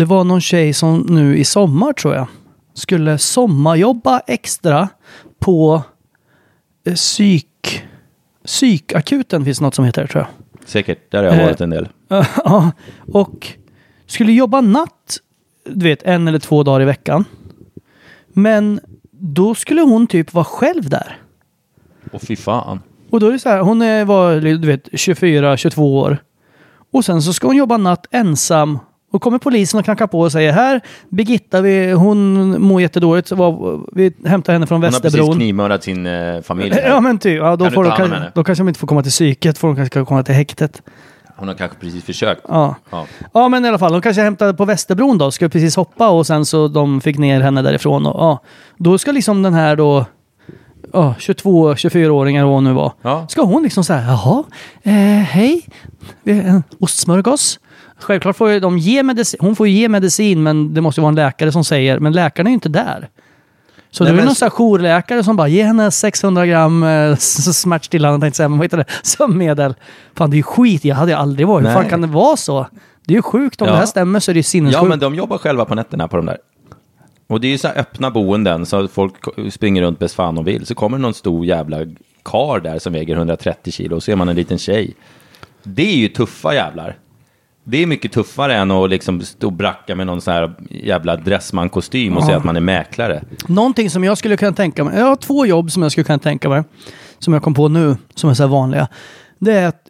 det 0.00 0.06
var 0.06 0.24
någon 0.24 0.40
tjej 0.40 0.72
som 0.72 1.06
nu 1.08 1.38
i 1.38 1.44
sommar 1.44 1.92
tror 1.92 2.14
jag 2.14 2.26
skulle 2.74 3.18
sommarjobba 3.18 4.20
extra 4.26 4.88
på 5.38 5.82
eh, 6.86 6.94
psyk... 6.94 7.82
Psykakuten 8.44 9.44
finns 9.44 9.60
något 9.60 9.74
som 9.74 9.84
heter 9.84 10.06
tror 10.06 10.24
jag. 10.24 10.68
Säkert, 10.68 11.10
där 11.10 11.18
har 11.18 11.24
jag 11.24 11.34
Eh, 11.40 11.44
varit 11.44 11.60
en 11.60 11.70
del. 11.70 11.88
Ja, 12.44 12.72
och 13.12 13.48
skulle 14.06 14.32
jobba 14.32 14.60
natt, 14.60 15.18
du 15.64 15.84
vet, 15.88 16.02
en 16.02 16.28
eller 16.28 16.38
två 16.38 16.62
dagar 16.62 16.82
i 16.82 16.84
veckan. 16.84 17.24
Men 18.28 18.80
då 19.10 19.54
skulle 19.54 19.80
hon 19.80 20.06
typ 20.06 20.34
vara 20.34 20.44
själv 20.44 20.88
där. 20.88 21.18
Och 22.12 22.22
fy 22.22 22.36
fan. 22.36 22.80
Och 23.10 23.20
då 23.20 23.26
är 23.26 23.32
det 23.32 23.38
så 23.38 23.48
här, 23.48 23.60
hon 23.60 23.82
är, 23.82 24.04
var 24.04 24.40
du 24.40 24.66
vet 24.66 24.88
24-22 24.88 25.80
år. 25.80 26.18
Och 26.92 27.04
sen 27.04 27.22
så 27.22 27.32
ska 27.32 27.46
hon 27.46 27.56
jobba 27.56 27.76
natt 27.76 28.06
ensam. 28.10 28.78
Och 29.12 29.22
kommer 29.22 29.38
polisen 29.38 29.78
och 29.78 29.84
knackar 29.84 30.06
på 30.06 30.20
och 30.20 30.32
säger 30.32 30.52
här, 30.52 30.80
Birgitta, 31.08 31.60
vi, 31.60 31.92
hon 31.92 32.50
mår 32.62 32.80
jättedåligt. 32.80 33.32
Var, 33.32 33.80
vi 33.92 34.12
hämtar 34.24 34.52
henne 34.52 34.66
från 34.66 34.76
Hon 34.76 34.84
har 34.84 34.90
precis 34.90 35.04
Västerbron. 35.04 35.36
knivmördat 35.36 35.84
sin 35.84 36.06
eh, 36.06 36.40
familj. 36.42 36.74
här. 36.74 36.82
Ja 36.88 37.00
men 37.00 37.18
typ, 37.18 37.38
ja, 37.38 37.56
då, 37.56 37.64
Kan 37.64 37.72
får 37.74 37.84
de, 37.84 37.90
henne? 37.90 38.32
då 38.34 38.44
kanske 38.44 38.62
de 38.64 38.68
inte 38.68 38.80
får 38.80 38.86
komma 38.86 39.02
till 39.02 39.10
psyket, 39.10 39.58
får 39.58 39.68
de 39.68 39.76
kanske 39.76 40.04
komma 40.04 40.22
till 40.22 40.34
häktet. 40.34 40.82
Hon 41.36 41.48
har 41.48 41.54
kanske 41.54 41.76
precis 41.78 42.04
försökt. 42.04 42.40
Ja. 42.48 42.74
Ja. 42.90 43.06
Ja 43.32 43.48
men 43.48 43.64
i 43.64 43.68
alla 43.68 43.78
fall, 43.78 43.92
de 43.92 44.02
kanske 44.02 44.22
hämtade 44.22 44.54
på 44.54 44.64
Västerbron 44.64 45.18
då, 45.18 45.30
skulle 45.30 45.50
precis 45.50 45.76
hoppa 45.76 46.08
och 46.08 46.26
sen 46.26 46.46
så 46.46 46.68
de 46.68 47.00
fick 47.00 47.18
ner 47.18 47.40
henne 47.40 47.62
därifrån. 47.62 48.06
Och, 48.06 48.20
ja. 48.20 48.42
Då 48.76 48.98
ska 48.98 49.12
liksom 49.12 49.42
den 49.42 49.54
här 49.54 49.76
då 49.76 50.06
ja, 50.92 51.14
22, 51.18 51.74
24-åringar 51.74 52.44
vad 52.44 52.54
hon 52.54 52.64
nu 52.64 52.72
var. 52.72 52.92
Ja. 53.02 53.26
Ska 53.28 53.42
hon 53.42 53.62
liksom 53.62 53.84
säga, 53.84 54.02
jaha, 54.02 54.44
eh, 54.82 54.92
hej, 55.24 55.66
en 56.24 56.62
ostsmörgås. 56.80 57.58
Självklart 58.00 58.36
får 58.36 58.50
ju 58.50 58.60
de 58.60 58.78
ge 58.78 59.02
medicin, 59.02 59.38
hon 59.42 59.56
får 59.56 59.68
ju 59.68 59.74
ge 59.74 59.88
medicin 59.88 60.42
men 60.42 60.74
det 60.74 60.80
måste 60.80 61.00
vara 61.00 61.08
en 61.08 61.14
läkare 61.14 61.52
som 61.52 61.64
säger, 61.64 61.98
men 61.98 62.12
läkaren 62.12 62.46
är 62.46 62.50
ju 62.50 62.54
inte 62.54 62.68
där. 62.68 63.08
Så 63.90 64.04
Nej, 64.04 64.12
det 64.12 64.14
är 64.14 64.16
men- 64.16 64.24
någon 64.26 64.34
sån 64.34 64.50
jourläkare 64.50 65.24
som 65.24 65.36
bara, 65.36 65.48
ge 65.48 65.62
henne 65.64 65.90
600 65.90 66.46
gram 66.46 66.82
eh, 66.82 67.16
smärtstillande, 67.16 68.24
tänkte 68.24 68.36
säga, 68.36 68.48
men 68.48 68.58
vad 68.58 68.64
heter 68.64 68.76
det, 68.76 68.84
sömnmedel. 69.02 69.74
Fan 70.14 70.30
det 70.30 70.34
är 70.34 70.36
ju 70.38 70.42
skit, 70.42 70.84
jag 70.84 70.96
hade 70.96 71.10
ju 71.12 71.16
aldrig 71.18 71.46
varit. 71.48 71.66
Hur 71.68 71.72
fan 71.72 71.88
kan 71.88 72.00
det 72.00 72.06
vara 72.06 72.36
så? 72.36 72.66
Det 73.06 73.12
är 73.14 73.16
ju 73.16 73.22
sjukt, 73.22 73.62
om 73.62 73.66
Ja. 73.66 73.72
det 73.72 73.78
här 73.78 73.86
stämmer 73.86 74.20
så 74.20 74.30
är 74.30 74.34
det 74.34 74.38
ju 74.38 74.40
Ja, 74.40 74.44
sinnessjukt. 74.44 74.88
men 74.88 74.98
de 74.98 75.14
jobbar 75.14 75.38
själva 75.38 75.64
på 75.64 75.74
nätterna 75.74 76.08
på 76.08 76.16
de 76.16 76.26
där. 76.26 76.36
Och 77.30 77.40
det 77.40 77.46
är 77.46 77.50
ju 77.50 77.58
så 77.58 77.68
här 77.68 77.78
öppna 77.78 78.10
boenden, 78.10 78.66
så 78.66 78.88
folk 78.88 79.14
springer 79.50 79.82
runt 79.82 79.98
bäst 79.98 80.14
fan 80.14 80.38
och 80.38 80.46
vill. 80.46 80.66
Så 80.66 80.74
kommer 80.74 80.98
någon 80.98 81.14
stor 81.14 81.46
jävla 81.46 81.76
kar 82.24 82.60
där 82.60 82.78
som 82.78 82.92
väger 82.92 83.16
130 83.16 83.72
kilo 83.72 83.96
och 83.96 84.02
så 84.02 84.10
är 84.12 84.16
man 84.16 84.28
en 84.28 84.36
liten 84.36 84.58
tjej. 84.58 84.94
Det 85.62 85.82
är 85.82 85.96
ju 85.96 86.08
tuffa 86.08 86.54
jävlar. 86.54 86.98
Det 87.64 87.82
är 87.82 87.86
mycket 87.86 88.12
tuffare 88.12 88.56
än 88.56 88.70
att 88.70 88.90
liksom 88.90 89.20
stå 89.20 89.46
och 89.46 89.52
bracka 89.52 89.94
med 89.94 90.06
någon 90.06 90.20
sån 90.20 90.34
här 90.34 90.54
jävla 90.70 91.16
dressman-kostym 91.16 92.16
och 92.16 92.24
säga 92.24 92.36
att 92.36 92.44
man 92.44 92.56
är 92.56 92.60
mäklare. 92.60 93.24
Någonting 93.46 93.90
som 93.90 94.04
jag 94.04 94.18
skulle 94.18 94.36
kunna 94.36 94.52
tänka 94.52 94.84
mig, 94.84 94.98
jag 94.98 95.06
har 95.06 95.16
två 95.16 95.46
jobb 95.46 95.70
som 95.70 95.82
jag 95.82 95.92
skulle 95.92 96.04
kunna 96.04 96.18
tänka 96.18 96.48
mig, 96.48 96.62
som 97.18 97.32
jag 97.32 97.42
kom 97.42 97.54
på 97.54 97.68
nu, 97.68 97.96
som 98.14 98.30
är 98.30 98.34
så 98.34 98.42
här 98.42 98.50
vanliga. 98.50 98.88
Det 99.38 99.52
är 99.52 99.66
att 99.66 99.82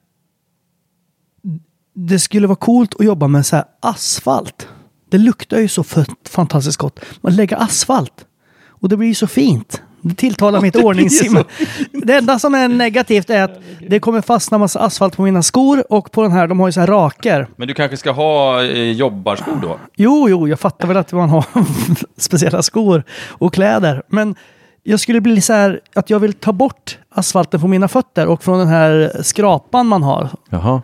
det 1.95 2.19
skulle 2.19 2.47
vara 2.47 2.57
coolt 2.57 2.95
att 2.99 3.07
jobba 3.07 3.29
med 3.29 3.47
så 3.47 3.57
här 3.57 3.65
asfalt. 3.81 4.69
Det 5.11 5.19
luktar 5.19 5.59
ju 5.59 5.69
så 5.69 5.85
fantastiskt 6.29 6.79
gott. 6.79 7.01
Man 7.21 7.37
lägger 7.37 7.57
asfalt. 7.57 8.27
Och 8.69 8.89
det 8.89 8.97
blir 8.97 9.09
ju 9.09 9.15
så 9.15 9.27
fint. 9.27 9.83
Det 10.03 10.15
tilltalar 10.15 10.61
mitt 10.61 10.77
ordningssinne. 10.85 11.45
Det 11.93 12.15
enda 12.17 12.39
som 12.39 12.55
är 12.55 12.69
negativt 12.69 13.31
är 13.31 13.43
att 13.43 13.61
det 13.89 14.01
kommer 14.01 14.21
fastna 14.21 14.59
massa 14.59 14.81
asfalt 14.81 15.17
på 15.17 15.23
mina 15.23 15.43
skor 15.43 15.93
och 15.93 16.13
på 16.13 16.23
den 16.23 16.33
här, 16.33 16.47
de 16.49 16.61
har 16.61 16.69
ju 16.69 16.73
så 16.73 16.81
här 16.81 16.87
raker. 16.87 17.49
Men 17.57 17.69
du 17.69 17.75
kanske 17.75 17.97
ska 17.97 18.11
ha 18.11 18.63
eh, 18.65 18.93
jobbarskor 18.93 19.59
då? 19.63 19.79
Jo, 19.97 20.29
jo, 20.29 20.49
jag 20.49 20.61
fattar 20.61 20.89
väl 20.89 20.97
att 20.97 21.13
man 21.13 21.29
har 21.29 21.45
speciella 22.17 22.63
skor 22.63 23.03
och 23.29 23.55
kläder. 23.55 24.03
Men 24.09 24.35
jag 24.83 25.01
skulle 25.01 25.21
bli 25.21 25.41
så 25.41 25.53
här 25.53 25.81
att 25.95 26.11
jag 26.11 26.19
vill 26.19 26.33
ta 26.33 26.53
bort 26.53 26.99
asfalten 27.11 27.61
från 27.61 27.71
mina 27.71 27.89
fötter 27.89 28.27
och 28.27 28.45
från 28.45 28.59
den 28.59 28.69
här 28.69 29.13
skrapan 29.23 29.87
man 29.87 30.03
har. 30.03 30.29
Jaha. 30.51 30.83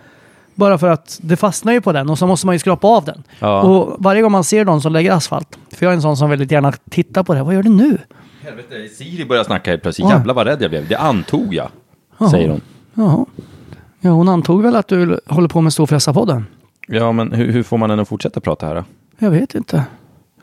Bara 0.57 0.79
för 0.79 0.89
att 0.89 1.19
det 1.23 1.37
fastnar 1.37 1.73
ju 1.73 1.81
på 1.81 1.93
den 1.93 2.11
och 2.11 2.19
så 2.19 2.27
måste 2.27 2.47
man 2.47 2.55
ju 2.55 2.59
skrapa 2.59 2.87
av 2.89 3.05
den. 3.05 3.23
Ja. 3.39 3.61
Och 3.63 3.97
varje 3.99 4.23
gång 4.23 4.33
man 4.33 4.45
ser 4.45 4.65
någon 4.65 4.81
som 4.83 4.93
lägger 4.93 5.13
asfalt, 5.13 5.59
för 5.73 5.87
jag 5.87 5.91
är 5.91 5.97
en 5.97 6.03
sån 6.03 6.17
som 6.17 6.31
väldigt 6.31 6.51
gärna 6.51 6.73
tittar 6.91 7.23
på 7.23 7.35
det. 7.35 7.43
Vad 7.43 7.55
gör 7.55 7.63
du 7.63 7.71
nu? 7.71 7.99
Helvete, 8.43 8.89
Siri 8.95 9.25
börjar 9.25 9.45
snacka 9.45 9.71
helt 9.71 9.83
plötsligt. 9.83 10.07
Oj. 10.07 10.13
Jävlar 10.13 10.35
vad 10.35 10.47
rädd 10.47 10.63
jag 10.63 10.71
blev. 10.71 10.89
Det 10.89 10.97
antog 10.97 11.55
jag, 11.55 11.69
Jaha. 12.19 12.31
säger 12.31 12.49
hon. 12.49 12.61
Jaha. 12.95 13.25
Ja, 14.01 14.11
hon 14.11 14.29
antog 14.29 14.63
väl 14.63 14.77
att 14.77 14.89
du 14.89 15.21
håller 15.27 15.49
på 15.49 15.61
med 15.61 15.73
Storfräsarpodden? 15.73 16.47
Ja, 16.89 17.13
men 17.13 17.33
hur, 17.33 17.53
hur 17.53 17.63
får 17.63 17.79
man 17.79 17.89
den 17.91 18.01
att 18.01 18.09
fortsätta 18.09 18.41
prata 18.41 18.67
här 18.67 18.75
då? 18.75 18.85
Jag 19.19 19.31
vet 19.31 19.55
inte. 19.55 19.85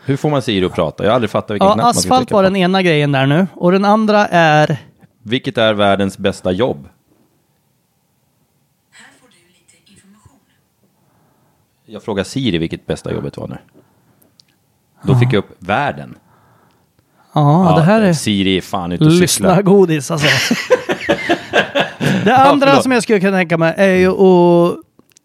Hur 0.06 0.18
får 0.18 0.30
man 0.30 0.42
Siri 0.42 0.66
att 0.66 0.74
prata? 0.76 1.04
Jag 1.04 1.12
har 1.12 1.16
aldrig 1.16 1.30
fattat 1.30 1.52
vilken 1.52 1.68
knapp 1.68 1.78
Ja, 1.78 1.84
man 1.84 1.94
ska 1.94 2.00
asfalt 2.14 2.32
var 2.32 2.40
på. 2.40 2.44
den 2.44 2.56
ena 2.56 2.82
grejen 2.82 3.12
där 3.12 3.26
nu. 3.26 3.48
Och 3.54 3.72
den 3.72 3.86
andra 3.86 4.28
är... 4.28 4.78
Vilket 5.24 5.58
är 5.58 5.74
världens 5.74 6.18
bästa 6.18 6.52
jobb? 6.52 6.88
Jag 11.94 12.04
frågar 12.04 12.24
Siri 12.24 12.58
vilket 12.58 12.86
bästa 12.86 13.14
jobbet 13.14 13.38
var 13.38 13.48
nu. 13.48 13.58
Då 15.04 15.16
fick 15.16 15.34
jag 15.34 15.40
upp 15.40 15.56
världen. 15.60 16.16
Ja, 17.34 17.74
det 17.78 17.82
här 17.84 18.02
är... 18.02 18.14
Siri 18.14 18.58
är 18.58 18.62
fan 18.62 18.92
ute 18.92 19.04
och 19.06 19.12
cyklar. 19.12 19.22
Lyssna 19.24 19.62
godis 19.62 20.12
alltså. 20.12 20.28
det 22.26 22.36
andra 22.38 22.68
förlåt. 22.68 22.84
som 22.84 22.92
jag 22.92 23.04
skulle 23.04 23.20
kunna 23.20 23.38
tänka 23.38 23.58
mig 23.58 23.74
är 23.78 23.94
ju 23.96 24.08
att 24.10 24.76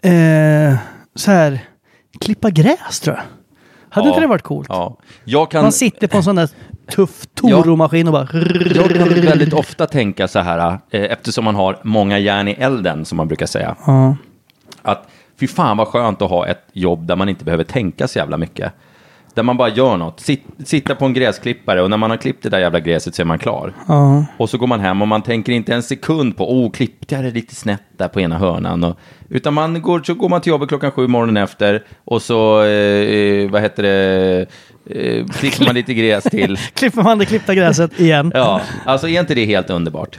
eh, 0.03 0.79
så 1.15 1.31
här, 1.31 1.59
klippa 2.21 2.51
gräs 2.51 3.01
tror 3.01 3.17
jag. 3.17 3.23
Hade 3.91 4.07
Ja. 4.09 4.11
inte 4.11 4.21
det 4.21 4.27
varit 4.27 4.43
coolt? 4.43 4.69
Ja. 5.25 5.47
Kan, 5.47 5.63
Man 5.63 5.73
sitter 5.73 6.07
på 6.07 6.17
en 6.17 6.23
sån 6.23 6.37
där 6.37 6.49
tuff 6.91 7.27
Toro-maskin 7.35 8.07
och 8.07 8.13
bara... 8.13 8.29
jag 8.75 8.91
kan 8.95 9.09
väldigt 9.09 9.53
ofta 9.53 9.87
tänka 9.87 10.29
så 10.29 10.39
här, 10.39 10.79
eh, 10.91 11.03
eftersom 11.13 11.45
man 11.45 11.55
har 11.55 11.79
många 11.83 12.19
järn 12.19 12.49
i 12.49 12.53
elden, 12.53 13.05
som 13.05 13.17
man 13.17 13.29
brukar 13.29 13.47
säga. 13.47 13.77
Ja. 13.87 14.17
Att 14.83 15.09
fy 15.41 15.47
fan 15.47 15.77
vad 15.77 15.89
skönt 15.89 16.23
att 16.23 16.31
ha 16.31 16.47
ett 16.47 16.65
jobb 16.73 17.07
där 17.07 17.17
man 17.17 17.29
inte 17.29 17.45
behöver 17.45 17.65
tänka 17.65 18.09
så 18.09 18.19
jävla 18.19 18.37
mycket. 18.37 18.73
Där 19.35 19.43
man 19.43 19.57
bara 19.57 19.69
gör 19.69 19.97
något. 19.97 20.21
Sitt, 20.21 20.45
sitta 20.65 20.95
på 20.95 21.05
en 21.05 21.13
gräsklippare 21.13 21.83
och 21.83 21.91
när 21.91 21.97
man 21.97 22.11
har 22.11 22.17
klippt 22.17 22.43
det 22.43 22.49
där 22.49 22.59
jävla 22.59 22.81
gräset 22.81 23.15
så 23.15 23.23
är 23.23 23.27
man 23.27 23.39
klar. 23.39 23.73
Ja. 23.89 24.25
Och 24.37 24.51
så 24.51 24.59
går 24.59 24.67
man 24.67 24.81
hem 24.81 25.03
och 25.03 25.09
man 25.09 25.23
tänker 25.23 25.53
inte 25.53 25.75
en 25.75 25.83
sekund 25.83 26.37
på, 26.37 26.53
oh, 26.53 26.71
klippte 26.71 27.15
jag 27.15 27.25
det 27.25 27.31
lite 27.31 27.55
snett 27.55 27.83
där 27.97 28.09
på 28.09 28.21
ena 28.21 28.39
hörnan? 28.39 28.85
Och, 28.85 28.99
utan 29.29 29.55
man 29.55 29.83
går, 29.83 30.03
så 30.03 30.15
går 30.15 30.29
man 30.29 30.41
till 30.41 30.51
jobbet 30.51 30.69
klockan 30.69 30.91
sju 30.91 31.07
morgonen 31.07 31.37
efter 31.37 31.85
och 32.05 32.23
så, 32.23 32.63
eh, 32.63 33.51
vad 33.51 33.63
heter 33.63 33.83
det, 33.83 34.47
eh, 34.91 35.27
klipper 35.27 35.65
man 35.65 35.75
lite 35.75 35.95
gräs 35.95 36.25
till. 36.25 36.57
Klipper 36.75 37.03
man 37.03 37.19
det 37.19 37.25
klippta 37.25 37.55
gräset 37.55 38.01
igen. 38.01 38.33
Ja, 38.35 38.61
alltså 38.85 39.09
är 39.09 39.21
inte 39.21 39.35
det 39.35 39.45
helt 39.45 39.71
underbart? 39.71 40.19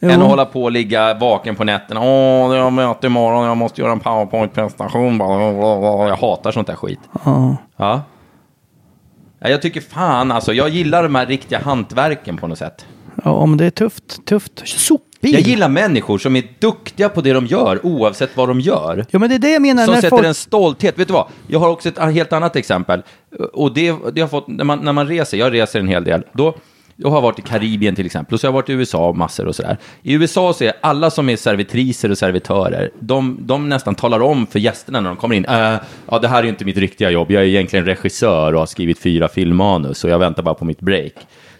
Jo. 0.00 0.08
Än 0.10 0.22
att 0.22 0.28
hålla 0.28 0.44
på 0.44 0.62
och 0.62 0.72
ligga 0.72 1.14
vaken 1.14 1.56
på 1.56 1.64
nätterna. 1.64 2.00
Åh, 2.00 2.56
jag 2.56 2.62
har 2.64 2.70
möte 2.70 3.06
imorgon, 3.06 3.46
jag 3.46 3.56
måste 3.56 3.80
göra 3.80 3.92
en 3.92 4.00
powerpoint-presentation. 4.00 5.18
Jag 6.08 6.16
hatar 6.16 6.52
sånt 6.52 6.66
där 6.66 6.74
skit. 6.76 7.00
Ja. 7.24 7.56
Ja. 7.76 8.02
Ja, 9.38 9.48
Jag 9.48 9.62
tycker 9.62 9.80
fan 9.80 10.32
alltså, 10.32 10.52
jag 10.52 10.68
gillar 10.68 11.02
de 11.02 11.14
här 11.14 11.26
riktiga 11.26 11.58
hantverken 11.58 12.36
på 12.36 12.46
något 12.46 12.58
sätt. 12.58 12.86
ja, 13.24 13.46
men 13.46 13.58
det 13.58 13.66
är 13.66 13.70
tufft. 13.70 14.24
Tufft. 14.26 14.68
Sopbil. 14.68 15.32
Jag 15.32 15.40
gillar 15.42 15.68
människor 15.68 16.18
som 16.18 16.36
är 16.36 16.42
duktiga 16.58 17.08
på 17.08 17.20
det 17.20 17.32
de 17.32 17.46
gör, 17.46 17.86
oavsett 17.86 18.36
vad 18.36 18.48
de 18.48 18.60
gör. 18.60 19.04
Ja, 19.10 19.18
men 19.18 19.28
det 19.28 19.34
är 19.34 19.38
det 19.38 19.50
jag 19.52 19.62
menar. 19.62 19.84
Som 19.84 19.94
sätter 19.94 20.08
folk... 20.08 20.24
en 20.24 20.34
stolthet. 20.34 20.98
Vet 20.98 21.08
du 21.08 21.14
vad? 21.14 21.26
Jag 21.46 21.60
har 21.60 21.68
också 21.68 21.88
ett 21.88 21.98
helt 21.98 22.32
annat 22.32 22.56
exempel. 22.56 23.02
Och 23.52 23.74
det, 23.74 23.94
det 24.12 24.20
har 24.20 24.28
fått, 24.28 24.48
när 24.48 24.64
man, 24.64 24.78
när 24.78 24.92
man 24.92 25.08
reser, 25.08 25.36
jag 25.38 25.52
reser 25.52 25.80
en 25.80 25.88
hel 25.88 26.04
del, 26.04 26.22
då 26.32 26.54
jag 26.96 27.10
har 27.10 27.20
varit 27.20 27.38
i 27.38 27.42
Karibien 27.42 27.94
till 27.94 28.06
exempel, 28.06 28.34
och 28.34 28.40
så 28.40 28.46
har 28.46 28.48
jag 28.48 28.54
varit 28.54 28.68
i 28.68 28.72
USA 28.72 29.12
massor 29.12 29.46
och 29.46 29.54
sådär. 29.54 29.76
I 30.02 30.12
USA 30.12 30.52
så 30.52 30.64
är 30.64 30.72
alla 30.80 31.10
som 31.10 31.28
är 31.28 31.36
servitriser 31.36 32.10
och 32.10 32.18
servitörer, 32.18 32.90
de, 33.00 33.38
de 33.40 33.68
nästan 33.68 33.94
talar 33.94 34.20
om 34.20 34.46
för 34.46 34.58
gästerna 34.58 35.00
när 35.00 35.08
de 35.08 35.16
kommer 35.16 35.34
in, 35.34 35.44
äh, 35.44 35.76
ja 36.10 36.18
det 36.18 36.28
här 36.28 36.38
är 36.38 36.42
ju 36.42 36.48
inte 36.48 36.64
mitt 36.64 36.76
riktiga 36.76 37.10
jobb, 37.10 37.30
jag 37.30 37.42
är 37.42 37.46
egentligen 37.46 37.84
regissör 37.84 38.52
och 38.52 38.58
har 38.58 38.66
skrivit 38.66 38.98
fyra 38.98 39.28
filmmanus 39.28 40.04
och 40.04 40.10
jag 40.10 40.18
väntar 40.18 40.42
bara 40.42 40.54
på 40.54 40.64
mitt 40.64 40.80
break. 40.80 41.12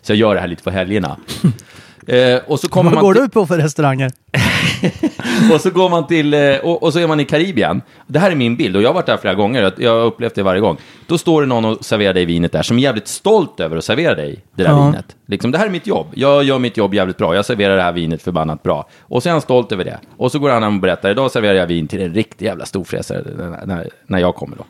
Så 0.03 0.13
jag 0.13 0.17
gör 0.17 0.35
det 0.35 0.41
här 0.41 0.49
lite 0.49 0.63
på 0.63 0.71
helgerna. 0.71 1.17
eh, 2.07 2.37
och 2.47 2.61
så 2.61 2.69
kommer 2.69 2.91
Vad 2.91 2.95
man 2.95 3.05
går 3.05 3.15
du 3.15 3.29
på 3.29 3.47
för 3.47 3.59
restauranger? 3.59 4.13
och 5.55 5.61
så 5.61 5.71
går 5.71 5.89
man 5.91 6.07
till, 6.07 6.35
eh, 6.35 6.57
och, 6.57 6.83
och 6.83 6.93
så 6.93 6.99
är 6.99 7.07
man 7.07 7.21
i 7.21 7.25
Karibien. 7.25 7.83
Det 8.07 8.19
här 8.19 8.31
är 8.31 8.35
min 8.35 8.57
bild, 8.57 8.77
och 8.77 8.83
jag 8.83 8.89
har 8.89 8.95
varit 8.95 9.07
där 9.07 9.17
flera 9.17 9.35
gånger, 9.35 9.73
jag 9.79 9.91
har 9.91 10.05
upplevt 10.07 10.35
det 10.35 10.43
varje 10.43 10.61
gång. 10.61 10.77
Då 11.07 11.19
står 11.19 11.41
det 11.43 11.47
någon 11.49 11.65
och 11.65 11.85
serverar 11.85 12.15
dig 12.15 12.25
vinet 12.25 12.53
där, 12.53 12.63
som 12.63 12.79
är 12.79 12.83
jävligt 12.83 13.09
stolt 13.09 13.61
över 13.61 13.77
att 13.77 13.85
servera 13.85 14.15
dig 14.15 14.45
det 14.57 14.63
där 14.63 14.71
Ja. 14.71 14.87
vinet. 14.87 15.17
Liksom, 15.27 15.51
det 15.51 15.59
här 15.59 15.67
är 15.67 15.71
mitt 15.71 15.87
jobb, 15.87 16.07
jag 16.15 16.45
gör 16.45 16.59
mitt 16.59 16.77
jobb 16.77 16.95
jävligt 16.95 17.17
bra, 17.17 17.35
jag 17.35 17.45
serverar 17.45 17.77
det 17.77 17.83
här 17.83 17.93
vinet 17.93 18.23
förbannat 18.23 18.63
bra. 18.63 18.89
Och 19.01 19.23
så 19.23 19.29
är 19.29 19.33
han 19.33 19.41
stolt 19.41 19.73
över 19.73 19.85
det. 19.85 19.99
Och 20.17 20.33
så 20.33 20.39
går 20.39 20.51
han 20.51 20.65
och 20.65 20.73
berättar, 20.81 21.11
idag 21.11 21.31
serverar 21.31 21.55
jag 21.55 21.67
vin 21.67 21.89
till 21.89 22.03
en 22.03 22.15
riktig 22.15 22.47
jävla 22.47 22.67
storfräsare, 22.67 23.23
när, 23.67 23.89
när, 24.07 24.19
jag 24.19 24.35
kommer 24.35 24.57
då. 24.57 24.65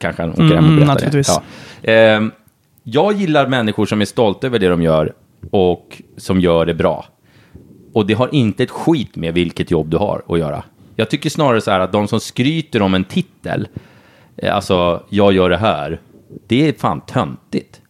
Kanske 0.00 0.22
han 0.22 0.30
åker 0.30 0.42
hem 0.42 0.64
och 0.64 0.70
Mm, 0.70 0.86
berättar 0.86 1.10
det. 1.10 1.28
Ja. 1.28 1.42
Ehm, 1.92 2.32
jag 2.82 3.12
gillar 3.12 3.46
människor 3.46 3.86
som 3.86 4.00
är 4.00 4.04
stolta 4.04 4.46
över 4.46 4.58
det 4.58 4.68
de 4.68 4.82
gör 4.82 5.12
och 5.50 6.02
som 6.16 6.40
gör 6.40 6.66
det 6.66 6.74
bra. 6.74 7.04
Och 7.96 8.06
det 8.06 8.14
har 8.14 8.34
inte 8.34 8.62
ett 8.62 8.70
skit 8.70 9.16
med 9.16 9.34
vilket 9.34 9.70
jobb 9.70 9.90
du 9.90 9.96
har 9.96 10.22
att 10.28 10.38
göra. 10.38 10.62
Jag 10.96 11.10
tycker 11.10 11.30
snarare 11.30 11.60
så 11.60 11.70
här 11.70 11.80
att 11.80 11.92
de 11.92 12.08
som 12.08 12.20
skryter 12.20 12.82
om 12.82 12.94
en 12.94 13.04
titel, 13.04 13.68
eh, 14.36 14.54
alltså 14.56 15.02
jag 15.08 15.32
gör 15.32 15.50
det 15.50 15.56
här, 15.56 16.00
det 16.46 16.68
är 16.68 16.72
fan 16.72 17.00
töntigt. 17.00 17.80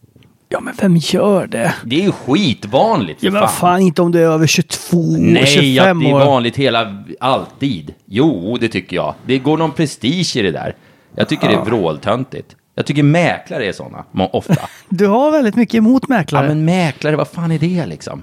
Ja, 0.49 0.61
men 0.61 0.75
vem 0.81 0.97
gör 0.97 1.47
det? 1.47 1.75
Det 1.85 2.01
är 2.01 2.05
ju 2.05 2.13
skitvanligt 2.13 3.21
för 3.21 3.27
Ja, 3.27 3.33
men 3.33 3.41
fan. 3.43 3.51
fan 3.51 3.81
inte 3.81 4.03
om 4.03 4.13
du 4.13 4.19
är 4.23 4.27
över 4.27 4.47
22, 4.47 4.99
Nej, 5.19 5.47
25 5.47 5.99
att 5.99 6.05
det 6.05 6.11
är 6.11 6.15
år. 6.15 6.19
vanligt 6.19 6.57
hela, 6.57 7.05
alltid. 7.21 7.95
Jo, 8.05 8.57
det 8.61 8.69
tycker 8.69 8.97
jag. 8.97 9.15
Det 9.27 9.39
går 9.39 9.57
någon 9.57 9.73
prestige 9.73 10.37
i 10.37 10.43
det 10.43 10.51
där. 10.51 10.75
Jag 11.15 11.29
tycker 11.29 11.49
det 11.49 11.55
är 11.55 11.65
vråltöntigt. 11.65 12.57
Jag 12.75 12.87
tycker 12.87 13.03
mäklare 13.03 13.67
är 13.67 13.73
sådana, 13.73 14.05
ofta. 14.33 14.69
Du 14.89 15.07
har 15.07 15.31
väldigt 15.31 15.57
mycket 15.57 15.75
emot 15.75 16.03
ja, 16.09 16.15
mäklare. 16.17 16.49
men 16.49 16.65
mäklare, 16.65 17.17
vad 17.17 17.29
fan 17.29 17.53
är 17.53 17.59
det 17.59 17.87
liksom? 17.87 18.23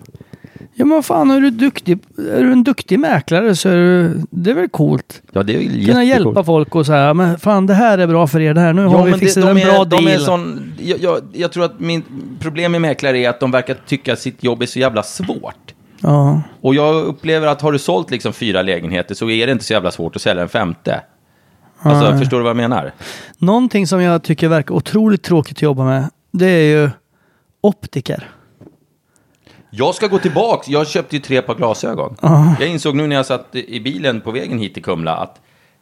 Ja, 0.76 0.86
men 0.86 1.04
fan, 1.04 1.32
är 1.32 1.42
du, 1.42 1.50
duktig, 1.50 2.00
är 2.18 2.44
du 2.44 2.52
en 2.52 2.64
duktig 2.64 3.00
mäklare 3.00 3.56
så 3.56 3.70
är 3.70 3.76
du, 3.76 4.22
det 4.30 4.52
är 4.52 4.56
väl 4.56 4.70
coolt. 4.70 5.22
Ja, 5.32 5.44
det 5.44 5.54
är 5.56 5.58
väl 5.58 5.86
Kunna 5.86 6.04
hjälpa 6.04 6.44
folk 6.44 6.76
och 6.76 6.86
säga, 6.86 7.14
men 7.14 7.40
fan 7.40 7.66
det 7.68 7.74
här 7.74 7.98
är 7.98 8.08
bra 8.08 8.28
för 8.28 8.40
er, 8.40 8.54
det 8.54 8.62
här, 8.62 8.74
nu 8.74 8.86
har 8.86 9.00
Ja, 9.00 9.04
vi 9.04 9.14
fixat 9.14 9.44
en 9.44 9.56
bra 9.56 9.86
de 9.86 10.06
deal. 10.06 10.08
är 10.08 10.18
sån, 10.18 10.74
jag, 10.80 11.00
jag, 11.00 11.20
jag 11.34 11.52
tror 11.52 11.66
att 11.66 11.80
min 11.80 12.04
problem 12.40 12.72
med 12.72 12.82
mäklare 12.82 13.18
är 13.20 13.30
att 13.30 13.40
de 13.40 13.52
verkar 13.52 13.78
tycka 13.88 14.14
att 14.14 14.20
sitt 14.20 14.44
jobb 14.44 14.62
är 14.62 14.66
så 14.66 14.80
jävla 14.80 15.04
svårt. 15.04 15.74
Ja. 16.02 16.42
Och 16.62 16.76
jag 16.76 16.96
upplever 17.04 17.48
att 17.48 17.62
har 17.62 17.72
du 17.72 17.80
sålt 17.80 18.12
liksom 18.12 18.34
fyra 18.34 18.62
lägenheter 18.62 19.16
så 19.16 19.30
är 19.30 19.46
det 19.46 19.52
inte 19.52 19.66
så 19.66 19.74
jävla 19.74 19.92
svårt 19.92 20.16
att 20.16 20.22
sälja 20.22 20.44
en 20.44 20.50
femte. 20.50 21.02
Alltså, 21.80 22.18
förstår 22.18 22.38
du 22.38 22.44
vad 22.44 22.50
jag 22.50 22.58
menar? 22.58 22.92
Någonting 23.38 23.88
som 23.88 24.02
jag 24.02 24.24
tycker 24.24 24.48
verkar 24.48 24.76
otroligt 24.76 25.24
tråkigt 25.24 25.58
att 25.58 25.62
jobba 25.62 25.84
med, 25.86 26.10
det 26.32 26.46
är 26.46 26.82
ju 26.82 26.90
optiker. 27.62 28.30
Jag 29.76 29.96
ska 29.96 30.08
gå 30.08 30.20
tillbaks. 30.20 30.68
Jag 30.68 30.88
köpte 30.88 31.16
ju 31.16 31.22
tre 31.22 31.42
par 31.42 31.56
glasögon. 31.56 32.16
Jag 32.60 32.68
insåg 32.70 32.96
nu 32.96 33.08
när 33.08 33.16
jag 33.16 33.26
satt 33.26 33.56
i 33.56 33.80
bilen 33.80 34.22
på 34.22 34.32
vägen 34.32 34.58
hit 34.60 34.74
till 34.74 34.84
Kumla 34.84 35.16
att 35.16 35.38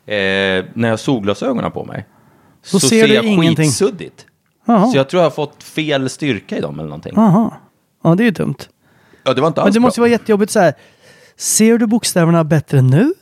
eh, 0.06 0.14
när 0.14 0.66
jag 0.76 0.90
har 0.90 0.98
solglasögonen 0.98 1.72
på 1.72 1.86
mig 1.86 2.08
Så 2.64 2.80
så, 2.80 2.88
ser 2.88 3.08
ser 3.08 3.14
jag 3.16 3.26
ingenting. 3.26 3.56
skitsuddigt. 3.66 4.26
Jaha. 4.66 4.88
Så 4.92 4.98
jag 4.98 5.10
tror 5.10 5.20
jag 5.24 5.26
har 5.30 5.32
fått 5.36 5.64
fel 5.64 6.10
styrka 6.10 6.58
i 6.58 6.62
dem 6.62 6.80
eller 6.80 6.90
någonting. 6.90 7.18
Aha. 7.18 7.54
Ja, 8.04 8.16
det 8.16 8.24
är 8.24 8.26
ju 8.26 8.32
dumt. 8.32 8.56
Ja, 9.24 9.34
det 9.34 9.42
var 9.42 9.48
inte 9.48 9.62
alls 9.62 9.66
Men 9.68 9.74
det 9.74 9.80
måste 9.80 10.00
ju 10.00 10.02
bra. 10.02 10.04
vara 10.10 10.12
jättejobbigt 10.12 10.52
så 10.52 10.60
här. 10.60 10.74
Ser 11.38 11.78
du 11.78 11.88
bokstäverna 11.88 12.44
bättre 12.44 12.82
nu? 12.82 13.14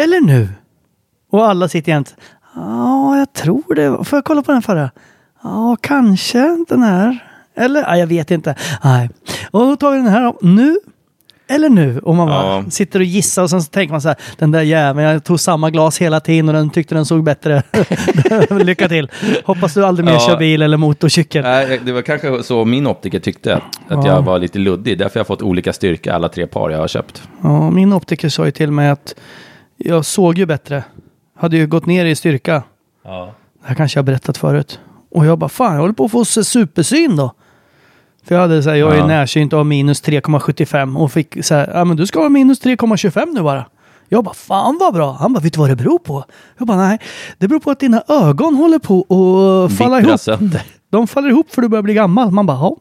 Eller 0.00 0.20
nu? 0.20 0.48
Och 1.32 1.46
alla 1.48 1.68
sitter 1.68 1.92
jämt. 1.92 2.16
Ja, 2.54 3.18
jag 3.18 3.32
tror 3.32 3.74
det. 3.74 4.04
Får 4.04 4.16
jag 4.16 4.24
kolla 4.24 4.42
på 4.42 4.52
den 4.52 4.62
förra? 4.62 4.90
Ja, 5.42 5.76
kanske 5.80 6.64
den 6.68 6.82
här. 6.82 7.26
Eller? 7.56 7.80
Ja, 7.82 7.96
jag 7.96 8.06
vet 8.06 8.30
inte. 8.30 8.54
Nej. 8.84 9.10
Och 9.50 9.60
då 9.60 9.76
tar 9.76 9.90
vi 9.90 9.96
den 9.96 10.06
här 10.06 10.22
då. 10.22 10.38
nu. 10.42 10.78
Eller 11.48 11.68
nu. 11.68 11.98
Och 11.98 12.14
man 12.14 12.28
Ja. 12.28 12.64
sitter 12.70 12.98
och 13.00 13.04
gissar 13.04 13.42
och 13.42 13.50
sen 13.50 13.62
så 13.62 13.70
tänker 13.70 13.92
man 13.92 14.00
så 14.00 14.08
här. 14.08 14.16
Den 14.38 14.50
där 14.50 14.62
jäveln, 14.62 15.08
jag 15.08 15.24
tog 15.24 15.40
samma 15.40 15.70
glas 15.70 16.00
hela 16.00 16.20
tiden 16.20 16.48
och 16.48 16.54
den 16.54 16.70
tyckte 16.70 16.94
den 16.94 17.06
såg 17.06 17.24
bättre. 17.24 17.62
Lycka 18.50 18.88
till. 18.88 19.10
Hoppas 19.44 19.74
du 19.74 19.84
aldrig 19.86 20.04
mer 20.06 20.12
Ja. 20.12 20.20
kör 20.28 20.36
bil 20.38 20.62
eller 20.62 20.76
motorcykel. 20.76 21.42
Nej, 21.42 21.80
det 21.84 21.92
var 21.92 22.02
kanske 22.02 22.42
så 22.42 22.64
min 22.64 22.86
optiker 22.86 23.18
tyckte, 23.20 23.56
att, 23.56 23.62
att 23.98 24.06
jag 24.06 24.22
var 24.22 24.38
lite 24.38 24.58
luddig. 24.58 24.98
Därför 24.98 25.14
har 25.14 25.20
jag 25.20 25.26
fått 25.26 25.42
olika 25.42 25.72
styrka 25.72 26.14
alla 26.14 26.28
tre 26.28 26.46
par 26.46 26.70
jag 26.70 26.78
har 26.78 26.88
köpt. 26.88 27.22
Ja, 27.42 27.70
min 27.70 27.92
optiker 27.92 28.28
sa 28.28 28.44
ju 28.44 28.50
till 28.50 28.70
mig 28.72 28.88
att 28.88 29.14
jag 29.76 30.04
såg 30.04 30.38
ju 30.38 30.46
bättre. 30.46 30.84
Hade 31.38 31.56
ju 31.56 31.66
gått 31.66 31.86
ner 31.86 32.04
i 32.04 32.14
styrka. 32.16 32.62
Ja. 33.04 33.34
Det 33.62 33.68
här 33.68 33.74
kanske 33.74 33.98
jag 33.98 34.02
har 34.02 34.06
berättat 34.06 34.36
förut. 34.36 34.78
Och 35.10 35.26
jag 35.26 35.38
bara, 35.38 35.48
fan 35.48 35.74
jag 35.74 35.80
håller 35.80 35.94
på 35.94 36.04
att 36.04 36.10
få 36.10 36.24
se 36.24 36.44
supersyn 36.44 37.16
då. 37.16 37.34
För 38.24 38.34
jag 38.34 38.42
hade 38.42 38.62
så 38.62 38.68
här, 38.70 38.76
jag 38.76 38.92
är 38.94 38.96
Ja. 38.98 39.06
närsynt 39.06 39.52
och 39.52 39.66
minus 39.66 40.02
3,75 40.04 40.96
och 40.98 41.12
fick 41.12 41.44
så 41.44 41.54
här, 41.54 41.70
ja 41.74 41.84
men 41.84 41.96
du 41.96 42.06
ska 42.06 42.20
ha 42.22 42.28
minus 42.28 42.60
3,25 42.62 43.26
nu 43.34 43.42
bara. 43.42 43.66
Jag 44.08 44.24
bara, 44.24 44.34
fan 44.34 44.76
vad 44.80 44.94
bra. 44.94 45.12
Han 45.12 45.32
bara, 45.32 45.40
vet 45.40 45.52
du 45.52 45.58
vad 45.60 45.68
det 45.70 45.76
beror 45.76 45.98
på? 45.98 46.24
Jag 46.58 46.66
bara, 46.66 46.78
nej. 46.78 46.98
Det 47.38 47.48
beror 47.48 47.60
på 47.60 47.70
att 47.70 47.80
dina 47.80 48.02
ögon 48.08 48.54
håller 48.54 48.78
på 48.78 49.00
att 49.00 49.78
falla 49.78 49.96
Vittra 49.96 50.10
ihop. 50.10 50.20
sönder. 50.20 50.62
De 50.90 51.06
faller 51.06 51.28
ihop 51.28 51.52
för 51.54 51.62
du 51.62 51.68
börjar 51.68 51.82
bli 51.82 51.94
gammal. 51.94 52.30
Man 52.30 52.46
bara, 52.46 52.56
ja. 52.56 52.76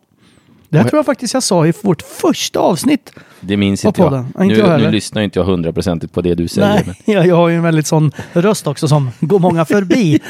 Det 0.70 0.78
här 0.78 0.86
tror 0.90 0.98
jag 0.98 1.06
faktiskt 1.06 1.34
jag 1.34 1.44
sa 1.44 1.68
i 1.68 1.74
vårt 1.84 2.02
första 2.02 2.60
avsnitt. 2.60 3.12
Det 3.40 3.58
minns 3.58 3.86
inte 3.86 4.02
jag. 4.02 4.14
Ja, 4.14 4.44
inte 4.44 4.56
nu, 4.64 4.70
jag 4.70 4.82
nu 4.82 4.92
lyssnar 4.92 5.22
inte 5.22 5.40
jag 5.40 5.46
hundraprocentigt 5.46 6.14
på 6.14 6.22
det 6.22 6.36
du 6.36 6.48
säger. 6.48 6.68
Nej, 6.68 6.84
Men... 7.06 7.16
jag, 7.16 7.28
jag 7.28 7.36
har 7.36 7.50
ju 7.50 7.56
en 7.56 7.64
väldigt 7.64 7.88
sån 7.88 8.12
röst 8.34 8.68
också 8.68 8.88
som 8.88 9.10
går 9.20 9.40
många 9.40 9.66
förbi. 9.66 10.20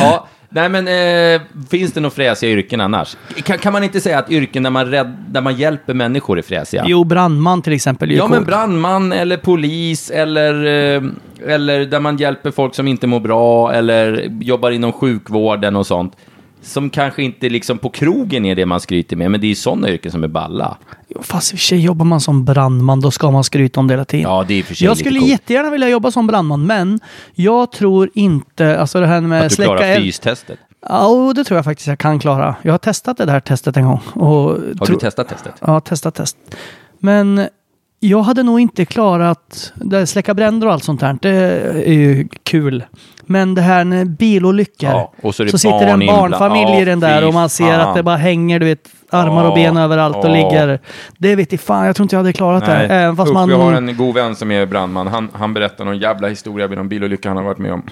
Ja, 0.00 0.27
nej 0.48 0.68
men 0.68 0.88
eh, 0.88 1.40
finns 1.70 1.92
det 1.92 2.00
några 2.00 2.14
fräsiga 2.14 2.50
yrken 2.50 2.80
annars? 2.80 3.16
Kan, 3.44 3.58
kan 3.58 3.72
man 3.72 3.84
inte 3.84 4.00
säga 4.00 4.18
att 4.18 4.30
yrken 4.30 4.62
där 4.62 4.70
man, 4.70 4.86
rädd, 4.86 5.16
där 5.28 5.40
man 5.40 5.56
hjälper 5.56 5.94
människor 5.94 6.38
är 6.38 6.42
fräsiga? 6.42 6.84
Jo, 6.86 7.04
brandman 7.04 7.62
till 7.62 7.72
exempel. 7.72 8.10
Ja, 8.10 8.28
men 8.28 8.44
brandman 8.44 9.12
eller 9.12 9.36
polis 9.36 10.10
eller, 10.10 10.54
eh, 10.64 11.02
eller 11.46 11.84
där 11.86 12.00
man 12.00 12.16
hjälper 12.16 12.50
folk 12.50 12.74
som 12.74 12.88
inte 12.88 13.06
mår 13.06 13.20
bra 13.20 13.72
eller 13.72 14.28
jobbar 14.40 14.70
inom 14.70 14.92
sjukvården 14.92 15.76
och 15.76 15.86
sånt. 15.86 16.16
Som 16.62 16.90
kanske 16.90 17.22
inte 17.22 17.48
liksom 17.48 17.78
på 17.78 17.90
krogen 17.90 18.44
är 18.44 18.54
det 18.54 18.66
man 18.66 18.80
skryter 18.80 19.16
med, 19.16 19.30
men 19.30 19.40
det 19.40 19.46
är 19.46 19.48
ju 19.48 19.54
sådana 19.54 19.88
yrken 19.88 20.12
som 20.12 20.24
är 20.24 20.28
balla. 20.28 20.76
Fast 21.22 21.52
i 21.52 21.56
och 21.56 21.58
för 21.58 21.64
sig 21.66 21.78
jobbar 21.80 22.04
man 22.04 22.20
som 22.20 22.44
brandman, 22.44 23.00
då 23.00 23.10
ska 23.10 23.30
man 23.30 23.44
skryta 23.44 23.80
om 23.80 23.86
det 23.86 23.92
hela 23.94 24.04
tiden. 24.04 24.30
Ja, 24.30 24.44
det 24.48 24.54
är 24.54 24.58
i 24.58 24.62
och 24.62 24.66
för 24.66 24.74
sig 24.74 24.84
jag 24.84 24.90
lite 24.92 25.00
skulle 25.04 25.18
coolt. 25.18 25.30
jättegärna 25.30 25.70
vilja 25.70 25.88
jobba 25.88 26.10
som 26.10 26.26
brandman, 26.26 26.66
men 26.66 27.00
jag 27.34 27.72
tror 27.72 28.10
inte, 28.14 28.78
alltså 28.80 29.00
det 29.00 29.06
här 29.06 29.20
med 29.20 29.42
Att 29.42 29.48
du 29.48 29.54
släcka 29.54 29.70
klarar 29.76 29.88
eld. 29.88 30.04
fystestet. 30.04 30.58
Ja, 30.88 31.32
det 31.36 31.44
tror 31.44 31.56
jag 31.58 31.64
faktiskt 31.64 31.86
jag 31.88 31.98
kan 31.98 32.18
klara. 32.18 32.54
Jag 32.62 32.72
har 32.72 32.78
testat 32.78 33.16
det 33.16 33.30
här 33.30 33.40
testet 33.40 33.76
en 33.76 33.84
gång. 33.84 34.00
Och 34.14 34.22
Har 34.30 34.56
tro- 34.86 34.94
du 34.94 34.96
testat 34.96 35.28
testet? 35.28 35.54
Ja, 35.60 35.80
testat 35.80 36.14
test. 36.14 36.36
Men 36.98 37.46
jag 38.00 38.22
hade 38.22 38.42
nog 38.42 38.60
inte 38.60 38.84
klarat 38.84 39.72
det 39.74 40.06
släcka 40.06 40.34
bränder 40.34 40.66
och 40.66 40.72
allt 40.72 40.84
sånt 40.84 41.00
där. 41.00 41.18
Det 41.22 41.30
är 41.88 41.92
ju 41.92 42.28
kul. 42.42 42.84
Men 43.28 43.54
det 43.54 43.62
här 43.62 43.84
med 43.84 44.10
bilolyckor. 44.10 44.90
Ja, 44.90 45.12
och 45.22 45.34
så 45.34 45.42
är 45.42 45.46
det 45.46 45.58
sitter 45.58 45.70
barn 45.70 45.88
en 45.88 46.02
inbland- 46.02 46.30
barnfamilj 46.30 46.82
i 46.82 46.84
den 46.84 47.00
där 47.00 47.20
fy 47.20 47.26
och 47.26 47.34
man 47.34 47.48
ser 47.48 47.64
fan. 47.64 47.80
att 47.80 47.94
det 47.94 48.02
bara 48.02 48.16
hänger, 48.16 48.58
du 48.58 48.66
vet, 48.66 48.88
armar 49.10 49.44
och 49.44 49.50
Ja, 49.50 49.54
ben 49.54 49.76
överallt 49.76 50.16
och 50.16 50.24
ja. 50.24 50.28
ligger. 50.32 50.80
Det 51.18 51.36
vet 51.36 51.52
jag 51.52 51.60
fan, 51.60 51.86
jag 51.86 51.96
tror 51.96 52.04
inte 52.04 52.16
jag 52.16 52.20
hade 52.20 52.32
klarat 52.32 52.66
det. 52.66 52.78
Nej. 52.78 52.86
Även 52.90 53.16
fast 53.16 53.28
Usch, 53.30 53.34
man... 53.34 53.48
Jag 53.50 53.58
har 53.58 53.72
en 53.72 53.96
god 53.96 54.14
vän 54.14 54.36
som 54.36 54.50
är 54.50 54.66
brandman. 54.66 55.06
Han, 55.06 55.28
han 55.32 55.54
berättar 55.54 55.84
någon 55.84 55.98
jävla 55.98 56.28
historia 56.28 56.66
vid 56.66 56.78
någon 56.78 56.88
bilolycka 56.88 57.28
han 57.30 57.36
har 57.36 57.44
varit 57.44 57.58
med 57.58 57.72
om. 57.72 57.82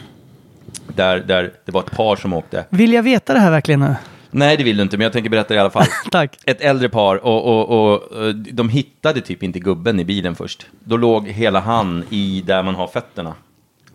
Där, 0.88 1.18
där 1.26 1.52
det 1.64 1.72
var 1.72 1.80
ett 1.80 1.90
par 1.90 2.16
som 2.16 2.32
åkte. 2.32 2.64
Vill 2.70 2.92
jag 2.92 3.02
veta 3.02 3.34
det 3.34 3.40
här 3.40 3.50
verkligen 3.50 3.80
nu? 3.80 3.94
Nej, 4.30 4.56
det 4.56 4.64
vill 4.64 4.76
du 4.76 4.82
inte, 4.82 4.96
men 4.96 5.04
jag 5.04 5.12
tänker 5.12 5.30
berätta 5.30 5.48
det 5.48 5.54
i 5.54 5.60
alla 5.60 5.70
fall. 5.70 5.86
Tack. 6.10 6.38
Ett 6.44 6.60
äldre 6.60 6.88
par 6.88 7.16
och, 7.26 7.44
och, 7.46 7.68
och, 7.68 8.02
och 8.02 8.34
de 8.34 8.68
hittade 8.68 9.20
typ 9.20 9.42
inte 9.42 9.58
gubben 9.58 10.00
i 10.00 10.04
bilen 10.04 10.34
först. 10.34 10.66
Då 10.84 10.96
låg 10.96 11.28
hela 11.28 11.60
han 11.60 12.04
i 12.10 12.42
där 12.46 12.62
man 12.62 12.74
har 12.74 12.86
fötterna. 12.86 13.34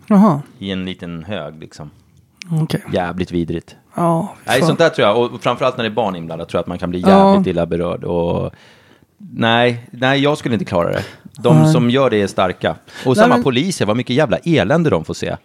Jaha, 0.06 0.42
I 0.58 0.70
en 0.70 0.84
liten 0.84 1.24
hög 1.24 1.60
liksom. 1.60 1.90
okej. 2.62 2.84
Jävligt 2.92 3.30
vidrigt. 3.30 3.76
Ja, 3.94 4.34
Nej, 4.44 4.62
sånt 4.62 4.78
där 4.78 4.88
tror 4.88 5.08
jag. 5.08 5.18
Och 5.34 5.42
framförallt 5.42 5.76
när 5.76 5.84
det 5.84 5.88
är 5.90 5.94
barn 5.94 6.16
inblandat 6.16 6.48
tror 6.48 6.58
jag 6.58 6.62
att 6.62 6.66
man 6.66 6.78
kan 6.78 6.90
bli 6.90 7.00
Ja. 7.00 7.08
jävligt 7.32 7.46
illa 7.46 7.66
berörd. 7.66 8.04
Och... 8.04 8.52
Nej, 9.18 9.86
nej, 9.90 10.20
jag 10.20 10.38
skulle 10.38 10.54
inte 10.54 10.64
klara 10.64 10.90
det. 10.92 11.04
De 11.38 11.56
Nej. 11.62 11.72
som 11.72 11.90
gör 11.90 12.10
det 12.10 12.22
är 12.22 12.26
starka. 12.26 12.70
Och 12.70 13.06
Nej, 13.06 13.14
samma 13.14 13.34
men- 13.34 13.42
poliser, 13.44 13.86
vad 13.86 13.96
mycket 13.96 14.16
jävla 14.16 14.36
elände 14.36 14.90
de 14.90 15.04
får 15.04 15.14
se. 15.14 15.36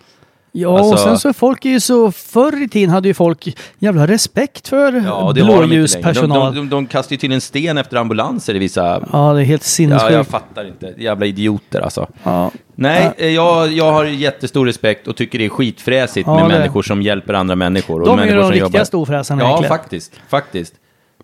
Ja, 0.52 0.68
och 0.70 0.80
Alltså- 0.80 0.98
sen 0.98 1.18
så 1.20 1.30
är 1.30 1.34
folk 1.34 1.66
är 1.66 1.70
ju 1.70 1.80
så... 1.80 2.12
Förr 2.12 2.64
i 2.64 2.68
tiden 2.68 2.90
hade 2.90 3.08
ju 3.08 3.14
folk 3.14 3.58
jävla 3.80 4.08
respekt 4.08 4.68
för 4.68 4.94
Ja, 4.94 5.14
har 5.22 5.34
de. 5.34 5.40
De, 5.42 5.46
blåljuspersonal. 5.46 6.56
de, 6.56 6.70
de, 6.70 6.86
kastar 6.86 7.14
ju 7.14 7.18
till 7.18 7.32
en 7.32 7.42
sten 7.42 7.78
efter 7.78 7.98
ambulanser 7.98 8.56
i 8.56 8.60
vissa... 8.60 9.08
Ja, 9.14 9.34
det 9.34 9.42
är 9.42 9.46
helt 9.46 9.62
Ja, 9.62 9.66
sinnessjukt. 9.68 10.14
jag 10.14 10.28
fattar 10.28 10.68
inte. 10.68 10.94
Jävla 10.98 11.26
idioter 11.26 11.82
alltså. 11.82 12.08
Ja. 12.24 12.52
Nej, 12.76 13.12
eh, 13.18 13.28
jag, 13.28 13.72
jag 13.74 13.92
har 13.92 14.06
jättestor 14.06 14.66
respekt 14.66 15.08
och 15.08 15.16
tycker 15.16 15.40
det 15.40 15.46
är 15.46 15.50
skitfräsigt 15.50 16.28
Ja, 16.28 16.36
med 16.36 16.44
det- 16.50 16.58
människor 16.60 16.82
som 16.84 17.02
hjälper 17.02 17.34
andra 17.34 17.56
människor. 17.56 18.02
Och 18.02 18.08
De 18.08 18.14
är 18.14 18.16
människor 18.18 18.38
de 18.38 18.44
som 18.44 18.52
riktiga 18.52 18.66
jobbar- 18.66 18.84
storfräsarna 18.86 19.42
Ja, 19.44 19.48
egentligen. 19.48 19.70
faktiskt. 19.78 20.12
faktiskt. 20.30 20.74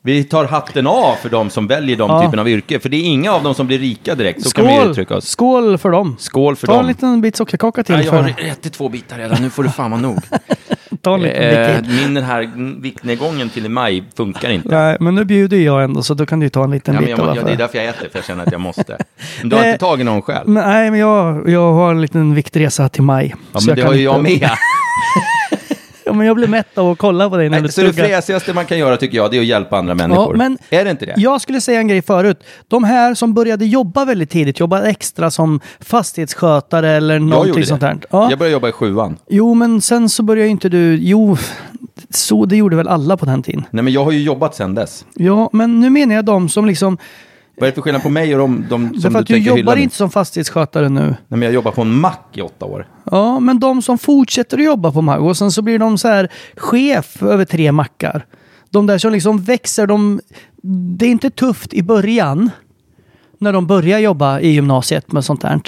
Vi 0.06 0.24
tar 0.24 0.46
hatten 0.46 0.88
av 0.88 1.16
för 1.22 1.30
de 1.30 1.50
som 1.50 1.68
väljer 1.68 1.98
de 1.98 2.10
Ja. 2.12 2.22
typen 2.26 2.40
av 2.40 2.50
yrke. 2.50 2.80
För 2.80 2.90
det 2.90 2.98
är 2.98 3.04
inga 3.04 3.32
av 3.32 3.44
dem 3.44 3.54
som 3.54 3.68
blir 3.68 3.80
rika 3.80 4.16
direkt. 4.16 4.44
Så 4.44 4.52
kan 4.52 4.68
vi 4.68 4.76
Skål! 4.78 4.90
uttrycka 4.92 5.16
oss. 5.16 5.26
Skål 5.28 5.78
för 5.78 5.92
dem. 5.92 6.16
Skål 6.20 6.56
för 6.56 6.68
Ta 6.68 6.74
dem. 6.74 6.82
en 6.82 6.88
liten 6.88 7.22
bit 7.22 7.36
sockerkaka 7.36 7.84
till. 7.84 7.96
Nej, 7.96 8.06
jag 8.06 8.14
för... 8.14 8.22
har 8.44 8.52
ätit 8.52 8.74
två 8.74 8.90
bitar 8.90 9.18
redan. 9.18 9.42
Nu 9.42 9.50
får 9.50 9.64
du 9.64 9.70
fan 9.70 9.92
vara 9.92 10.02
nog. 10.02 10.18
Ta 11.02 11.14
en 11.14 11.22
liten 11.22 11.44
Eh, 11.44 11.78
bikini. 11.82 12.02
min 12.02 12.14
den 12.14 12.24
här 12.24 12.52
viktnedgången 12.82 13.50
till 13.50 13.70
maj 13.70 14.04
funkar 14.18 14.50
inte. 14.50 14.70
Nej, 14.80 14.98
men 15.00 15.16
nu 15.16 15.26
bjuder 15.26 15.58
jag 15.58 15.84
ändå 15.84 16.04
så 16.04 16.14
då 16.14 16.26
kan 16.26 16.40
du 16.40 16.50
ta 16.50 16.64
en 16.64 16.72
liten 16.72 16.94
Ja, 16.94 17.00
bit. 17.00 17.10
jag, 17.10 17.20
i 17.20 17.22
må- 17.22 17.28
alla 17.30 17.42
ja, 17.42 17.46
det 17.48 17.52
är 17.54 17.58
därför 17.58 17.78
jag 17.78 17.88
äter, 17.88 18.10
för 18.10 18.18
jag 18.18 18.26
känner 18.26 18.44
att 18.46 18.52
jag 18.52 18.62
måste. 18.62 18.98
Men 19.42 19.50
du 19.50 19.56
har 19.56 19.64
Eh, 19.64 19.70
inte 19.70 19.80
tagit 19.86 20.06
någon 20.06 20.22
själv? 20.22 20.50
Nej, 20.50 20.92
men 20.92 21.00
jag, 21.00 21.50
jag 21.50 21.74
har 21.74 21.92
en 21.92 22.02
liten 22.02 22.36
viktresa 22.36 22.90
till 22.90 23.04
maj. 23.04 23.36
Ja, 23.54 23.60
Så 23.60 23.68
men 23.68 23.76
det 23.76 23.82
kan 23.82 23.88
har 23.92 23.96
ju 23.98 24.04
jag 24.04 24.24
med. 24.24 24.50
Ja, 26.14 26.18
men 26.18 26.28
jag 26.28 26.36
blir 26.36 26.48
mätt 26.48 26.78
av 26.78 26.92
att 26.92 26.98
kolla 26.98 27.30
på 27.30 27.38
dig 27.38 27.50
när 27.50 27.58
du 27.58 27.62
Nej, 27.62 27.72
Så 27.72 27.82
det 27.82 27.94
fräsigaste 27.94 28.54
man 28.54 28.66
kan 28.66 28.78
göra 28.78 28.98
tycker 28.98 29.18
jag, 29.18 29.32
det 29.32 29.38
är 29.38 29.42
att 29.42 29.48
hjälpa 29.48 29.78
andra 29.78 29.96
människor. 29.96 30.36
men 30.36 30.58
är 30.70 30.86
det 30.86 30.92
inte 30.92 31.06
det? 31.06 31.14
Jag 31.18 31.42
skulle 31.42 31.62
säga 31.62 31.80
en 31.80 31.88
grej 31.88 32.02
förut. 32.02 32.44
De 32.68 32.84
här 32.84 33.14
som 33.14 33.34
började 33.34 33.66
jobba 33.66 34.06
väldigt 34.06 34.30
tidigt, 34.30 34.60
jobba 34.60 34.84
extra 34.84 35.32
som 35.32 35.60
fastighetsskötare 35.80 36.90
eller 36.90 37.20
någonting 37.20 37.66
sånt 37.66 37.82
där. 37.82 37.98
Ja. 38.10 38.30
Jag 38.30 38.40
började 38.40 38.54
jobba 38.54 38.70
i 38.70 38.72
sjuan. 38.72 39.18
Jo, 39.30 39.54
men 39.54 39.82
sen 39.82 40.10
så 40.10 40.24
började 40.24 40.50
inte 40.50 40.70
du... 40.70 40.96
Jo, 40.96 41.38
så 42.10 42.46
det 42.46 42.56
gjorde 42.56 42.76
väl 42.76 42.88
alla 42.88 43.18
på 43.18 43.26
den 43.26 43.44
tiden. 43.44 43.66
Nej, 43.72 43.84
men 43.84 43.94
jag 43.94 44.04
har 44.04 44.12
ju 44.12 44.24
jobbat 44.24 44.56
sedan 44.56 44.76
dess. 44.76 45.06
Ja, 45.16 45.50
men 45.54 45.80
nu 45.80 45.90
menar 45.90 46.16
jag 46.16 46.26
de 46.26 46.50
som 46.50 46.66
liksom... 46.66 46.98
Vad 47.58 47.68
är 47.68 47.72
det 47.72 47.76
för 47.76 47.82
skillnad 47.82 48.04
på 48.04 48.10
mig 48.10 48.36
och 48.36 48.40
de, 48.40 48.66
de 48.70 48.88
som 48.88 48.92
Därför 48.94 49.10
du 49.10 49.18
att 49.20 49.28
du 49.28 49.34
tänker 49.34 49.50
hylla 49.52 49.60
jobbar 49.62 49.76
nu? 49.76 49.82
inte 49.82 49.96
som 49.96 50.10
fastighetsskötare 50.10 50.90
nu. 50.90 51.02
Nej, 51.02 51.16
men 51.28 51.42
jag 51.42 51.54
jobbar 51.54 51.72
på 51.72 51.82
en 51.82 51.94
mack 52.00 52.28
i 52.34 52.42
åtta 52.42 52.66
år. 52.66 52.88
Ja, 53.12 53.40
men 53.40 53.60
de 53.60 53.82
som 53.82 53.98
fortsätter 53.98 54.58
att 54.58 54.64
jobba 54.64 54.92
på 54.92 55.02
mack 55.02 55.20
och 55.20 55.38
sen 55.38 55.52
så 55.52 55.62
blir 55.62 55.80
de 55.80 55.98
så 55.98 56.08
här 56.08 56.32
chef 56.58 57.24
över 57.24 57.46
tre 57.46 57.72
mackar. 57.72 58.26
De 58.70 58.88
där 58.88 58.98
som 58.98 59.12
liksom 59.12 59.38
växer, 59.44 59.88
de... 59.88 60.22
Det 60.98 61.06
är 61.06 61.10
inte 61.10 61.30
tufft 61.30 61.74
i 61.74 61.84
början. 61.84 62.50
När 63.38 63.54
de 63.54 63.68
börjar 63.68 64.00
jobba 64.00 64.40
i 64.40 64.48
gymnasiet 64.50 65.12
med 65.12 65.26
sånt 65.26 65.44
här. 65.44 65.62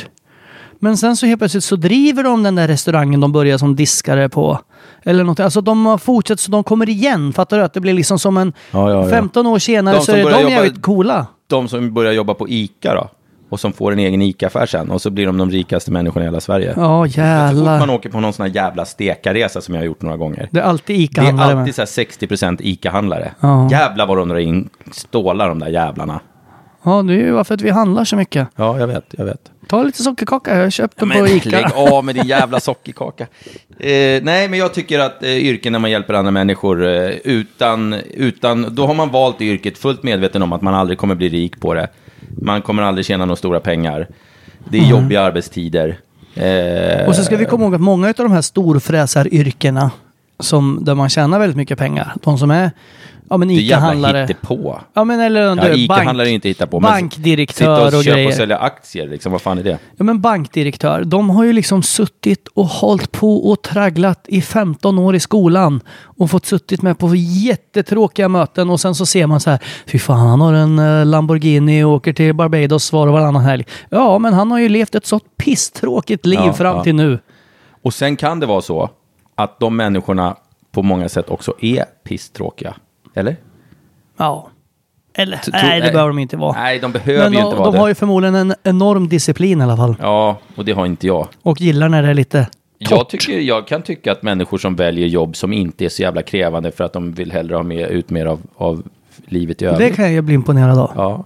Men 0.80 0.98
sen 0.98 1.15
så 1.17 1.26
helt 1.26 1.39
plötsligt 1.39 1.63
så 1.63 1.76
driver 1.76 2.24
de 2.24 2.43
den 2.43 2.56
där 2.56 2.67
restaurangen 2.67 3.19
de 3.19 3.32
börjar 3.32 3.58
som 3.58 3.76
diskare 3.76 4.30
på. 4.30 4.60
Eller 5.04 5.24
något. 5.24 5.39
Alltså 5.39 5.62
de 5.62 5.86
har 5.86 5.98
fortsatt 5.98 6.39
så 6.39 6.52
de 6.52 6.63
kommer 6.63 6.89
igen. 6.89 7.34
Fattar 7.34 7.58
du? 7.58 7.63
Att 7.63 7.74
det 7.74 7.82
blir 7.82 7.93
liksom 7.93 8.19
som 8.19 8.38
en... 8.38 8.54
Ja, 8.71 8.91
ja, 8.91 9.04
ja. 9.04 9.10
15 9.10 9.48
år 9.48 9.60
senare 9.60 9.95
De 9.98 10.06
så 10.06 10.12
är 10.12 10.24
börjar 10.24 10.38
de 10.38 10.43
jobba- 10.43 10.54
jävligt 10.56 10.82
coola. 10.82 11.28
De 11.47 11.67
som 11.67 11.93
börjar 11.93 12.12
jobba 12.13 12.34
på 12.34 12.49
ICA 12.49 12.93
då? 12.93 13.10
Och 13.49 13.60
som 13.60 13.73
får 13.73 13.91
en 13.91 13.99
egen 13.99 14.21
ICA-affär 14.21 14.65
sen. 14.65 14.91
Och 14.91 15.01
så 15.01 15.10
blir 15.10 15.25
de 15.25 15.38
de 15.38 15.51
rikaste 15.51 15.91
människorna 15.91 16.25
i 16.25 16.27
hela 16.27 16.39
Sverige. 16.39 16.73
Ja, 16.77 17.08
Så 17.08 17.12
fort 17.13 17.17
man 17.17 17.25
jävlar. 17.25 17.93
åker 17.93 18.10
på 18.10 18.19
någon 18.19 18.34
sån 18.34 18.45
här 18.45 18.55
jävla 18.55 18.86
stekarresa 18.86 19.62
som 19.62 19.75
jag 19.75 19.81
har 19.81 19.86
gjort 19.86 20.01
några 20.01 20.17
gånger. 20.17 20.49
Det 20.51 20.60
är 20.60 20.63
alltid 20.63 20.95
Det 20.95 21.01
är 21.01 21.03
ICA-handlare 21.03 21.60
alltid 21.60 21.75
så 21.75 21.81
här 21.81 21.86
60% 21.88 22.58
ICA-handlare. 22.62 23.31
Ja. 23.39 23.67
Jävlar 23.71 24.05
vad 24.08 24.17
de 24.17 24.29
drar 24.29 24.38
in 24.38 24.69
stålar 24.91 25.49
de 25.49 25.60
där 25.60 25.67
jävlarna. 25.67 26.19
Ja, 26.86 27.02
det 27.02 27.13
är 27.13 27.17
ju 27.17 27.32
varför 27.32 27.54
att 27.54 27.62
vi 27.62 27.69
handlar 27.69 28.06
så 28.06 28.15
mycket. 28.15 28.48
Ja, 28.56 28.80
jag 28.80 28.88
vet, 28.88 29.06
jag 29.12 29.26
vet. 29.26 29.52
Ta 29.67 29.84
lite 29.84 30.04
sockerkaka, 30.04 30.56
jag 30.58 30.63
har 30.63 30.69
köpt 30.69 31.00
den 31.00 31.10
på 31.10 31.17
Men 31.17 31.28
ICA. 31.28 31.50
lägg 31.50 31.65
av 31.76 32.06
med 32.06 32.15
din 32.15 32.26
jävla 32.28 32.60
sockerkaka. 32.60 33.24
Eh, 33.80 34.24
nej, 34.24 34.50
men 34.50 34.54
jag 34.60 34.74
tycker 34.74 35.00
att 35.00 35.24
eh, 35.24 35.30
yrken 35.38 35.74
där 35.74 35.80
man 35.80 35.91
hjälper 35.91 36.13
andra 36.13 36.32
människor 36.32 36.86
eh, 36.88 37.10
utan, 37.24 37.93
utan, 38.13 38.76
då 38.76 38.88
har 38.88 38.93
man 38.93 39.10
valt 39.12 39.41
yrket 39.41 39.78
fullt 39.78 40.04
medveten 40.04 40.41
om 40.41 40.54
att 40.54 40.62
man 40.62 40.74
aldrig 40.76 40.98
kommer 40.98 41.15
bli 41.15 41.30
rik 41.30 41.60
på 41.60 41.74
det. 41.74 41.88
Man 42.41 42.62
kommer 42.62 42.84
aldrig 42.84 43.06
tjäna 43.06 43.26
några 43.26 43.36
stora 43.36 43.60
pengar. 43.60 44.08
Det 44.69 44.78
är 44.78 44.89
jobbiga 44.89 45.21
arbetstider. 45.21 45.88
Eh, 46.36 46.43
Mm. 46.95 47.08
Och 47.08 47.15
så 47.15 47.24
ska 47.24 47.38
vi 47.38 47.45
komma 47.45 47.63
ihåg 47.63 47.76
att 47.76 47.82
många 47.82 48.08
av 48.08 48.13
de 48.13 48.32
här 48.32 48.41
storfräsaryrkena 48.41 49.91
som, 50.39 50.80
där 50.82 50.95
man 50.95 51.10
tjänar 51.10 51.39
väldigt 51.39 51.58
mycket 51.58 51.78
pengar, 51.80 52.13
de 52.24 52.38
som 52.38 52.52
är 52.52 52.71
ja, 53.29 53.38
men 53.38 53.47
det 53.47 53.53
ICA-handlare. 53.53 54.21
hittepå. 54.21 54.79
Ja, 54.93 55.03
men 55.03 55.19
eller 55.19 55.41
Ja, 55.41 55.55
du, 55.55 55.73
ICA-handlare 55.73 56.29
är 56.29 56.33
inte 56.33 56.47
hitta 56.47 56.67
på. 56.67 56.79
bankdirektör 56.79 57.55
sitta 57.89 57.97
och 57.97 58.03
köpa 58.03 58.15
grejer. 58.15 58.27
och 58.27 58.33
sälja 58.33 58.57
aktier, 58.57 59.07
liksom, 59.07 59.31
vad 59.31 59.41
fan 59.41 59.57
är 59.57 59.63
det? 59.63 59.77
Ja, 59.97 60.03
men 60.03 60.21
bankdirektör, 60.21 61.03
de 61.03 61.29
har 61.29 61.43
ju 61.43 61.53
liksom 61.53 61.83
suttit 61.83 62.47
och 62.47 62.65
hållit 62.65 63.11
på 63.11 63.49
och 63.51 63.61
tragglat 63.61 64.25
i 64.27 64.41
15 64.41 64.99
år 64.99 65.15
i 65.15 65.19
skolan 65.19 65.81
och 66.17 66.29
fått 66.31 66.45
suttit 66.45 66.81
med 66.81 66.97
på 66.99 67.15
jättetråkiga 67.15 68.29
möten 68.29 68.69
och 68.69 68.79
sen 68.79 68.95
så 68.95 69.05
ser 69.05 69.27
man 69.27 69.39
så 69.39 69.49
här, 69.49 69.59
fy 69.88 69.99
fan, 69.99 70.27
han 70.27 70.41
har 70.41 70.53
en 70.53 70.79
eh, 70.79 71.05
Lamborghini 71.05 71.83
och 71.83 71.91
åker 71.91 72.13
till 72.13 72.33
Barbados 72.33 72.91
var 72.93 73.07
och 73.07 73.13
varannan 73.13 73.41
helg. 73.43 73.65
Ja, 73.89 74.19
men 74.19 74.33
han 74.33 74.51
har 74.51 74.59
ju 74.59 74.69
levt 74.69 74.95
ett 74.95 75.05
så 75.05 75.19
pisstråkigt 75.19 76.25
liv 76.25 76.39
Ja, 76.45 76.53
fram 76.53 76.77
ja. 76.77 76.83
till 76.83 76.95
nu. 76.95 77.19
Och 77.83 77.93
sen 77.93 78.15
kan 78.15 78.39
det 78.39 78.45
vara 78.45 78.61
så 78.61 78.89
att 79.35 79.59
de 79.59 79.75
människorna 79.75 80.35
på 80.71 80.81
många 80.83 81.09
sätt 81.09 81.29
också 81.29 81.53
är 81.61 81.85
pisstråkiga. 82.07 82.73
Eller? 83.15 83.36
Ja. 84.17 84.47
Eller, 85.17 85.38
Tro- 85.38 85.51
nej, 85.54 85.80
det 85.80 85.84
nej. 85.86 85.91
behöver 85.91 86.08
de 86.10 86.19
inte 86.19 86.38
vara. 86.38 86.54
Nej, 86.54 86.80
de 86.80 86.91
behöver 86.91 87.23
Men 87.23 87.34
ju 87.34 87.39
de, 87.39 87.45
inte 87.45 87.56
vara 87.58 87.65
de 87.65 87.73
det. 87.73 87.80
har 87.80 87.88
ju 87.88 87.95
förmodligen 87.95 88.36
en 88.36 88.54
enorm 88.63 89.08
disciplin 89.08 89.62
i 89.62 89.63
alla 89.63 89.78
fall. 89.78 89.95
Ja, 90.01 90.38
och 90.56 90.65
det 90.65 90.71
har 90.71 90.86
inte 90.86 91.08
jag. 91.08 91.28
Och 91.41 91.62
gillar 91.62 91.89
när 91.89 92.04
det 92.04 92.10
är 92.10 92.13
lite 92.13 92.47
Jag, 92.78 92.89
torrt. 92.89 93.10
tycker, 93.10 93.39
jag 93.39 93.67
kan 93.67 93.82
tycka 93.82 94.12
att 94.12 94.23
människor 94.23 94.58
som 94.58 94.75
väljer 94.75 95.08
jobb 95.08 95.36
som 95.36 95.54
inte 95.54 95.86
är 95.86 95.89
så 95.89 96.01
jävla 96.01 96.21
krävande 96.21 96.71
för 96.71 96.84
att 96.84 96.93
de 96.93 97.13
vill 97.13 97.32
hellre 97.32 97.56
ha 97.56 97.63
med, 97.63 97.89
ut 97.89 98.10
mer 98.10 98.25
av, 98.25 98.39
av 98.56 98.84
livet 99.25 99.62
i 99.62 99.65
Det 99.65 99.71
övrigt. 99.71 99.95
kan 99.95 100.13
jag 100.13 100.23
bli 100.23 100.34
imponerad 100.36 100.78
av. 100.80 100.91
Ja. 100.95 101.23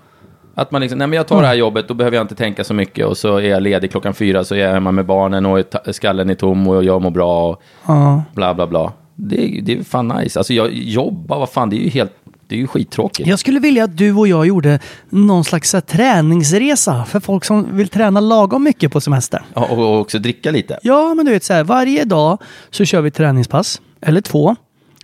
Att 0.55 0.71
man 0.71 0.81
liksom, 0.81 0.97
nej 0.99 1.07
men 1.07 1.17
jag 1.17 1.27
tar 1.27 1.41
det 1.41 1.47
här 1.47 1.55
jobbet, 1.55 1.87
då 1.87 1.93
behöver 1.93 2.17
jag 2.17 2.23
inte 2.23 2.35
tänka 2.35 2.63
så 2.63 2.73
mycket 2.73 3.05
och 3.05 3.17
så 3.17 3.35
är 3.37 3.49
jag 3.49 3.63
ledig 3.63 3.91
klockan 3.91 4.13
fyra 4.13 4.43
så 4.43 4.55
är 4.55 4.59
jag 4.59 4.71
hemma 4.73 4.91
med 4.91 5.05
barnen 5.05 5.45
och 5.45 5.59
är 5.59 5.63
ta- 5.63 5.93
skallen 5.93 6.29
är 6.29 6.35
tom 6.35 6.67
och 6.67 6.83
jag 6.83 7.01
mår 7.01 7.11
bra 7.11 7.49
och 7.49 7.61
Ja. 7.87 8.23
bla 8.33 8.53
bla 8.53 8.67
bla. 8.67 8.91
Det, 9.21 9.57
är- 9.57 9.61
det 9.61 9.73
är 9.79 9.83
fan 9.83 10.07
nice. 10.07 10.39
Alltså 10.39 10.53
jag 10.53 10.73
jobbar, 10.73 11.39
vad 11.39 11.49
fan, 11.49 11.69
det 11.69 11.75
är 11.75 11.83
ju 11.83 11.89
helt, 11.89 12.11
det 12.47 12.55
är 12.55 12.59
ju 12.59 12.67
skittråkigt. 12.67 13.29
Jag 13.29 13.39
skulle 13.39 13.59
vilja 13.59 13.83
att 13.83 13.97
du 13.97 14.13
och 14.13 14.27
jag 14.27 14.47
gjorde 14.47 14.79
någon 15.09 15.43
slags 15.43 15.73
här, 15.73 15.81
träningsresa 15.81 17.05
för 17.05 17.19
folk 17.19 17.45
som 17.45 17.77
vill 17.77 17.87
träna 17.87 18.19
lagom 18.19 18.63
mycket 18.63 18.91
på 18.91 19.01
semester. 19.01 19.41
Ja, 19.53 19.65
och, 19.65 19.77
och 19.79 19.99
också 19.99 20.19
dricka 20.19 20.51
lite. 20.51 20.79
Ja, 20.83 21.13
men 21.13 21.25
du 21.25 21.31
vet 21.31 21.43
så 21.43 21.53
här, 21.53 21.63
varje 21.63 22.05
dag 22.05 22.37
så 22.69 22.85
kör 22.85 23.01
vi 23.01 23.11
träningspass, 23.11 23.81
eller 24.01 24.21
två. 24.21 24.55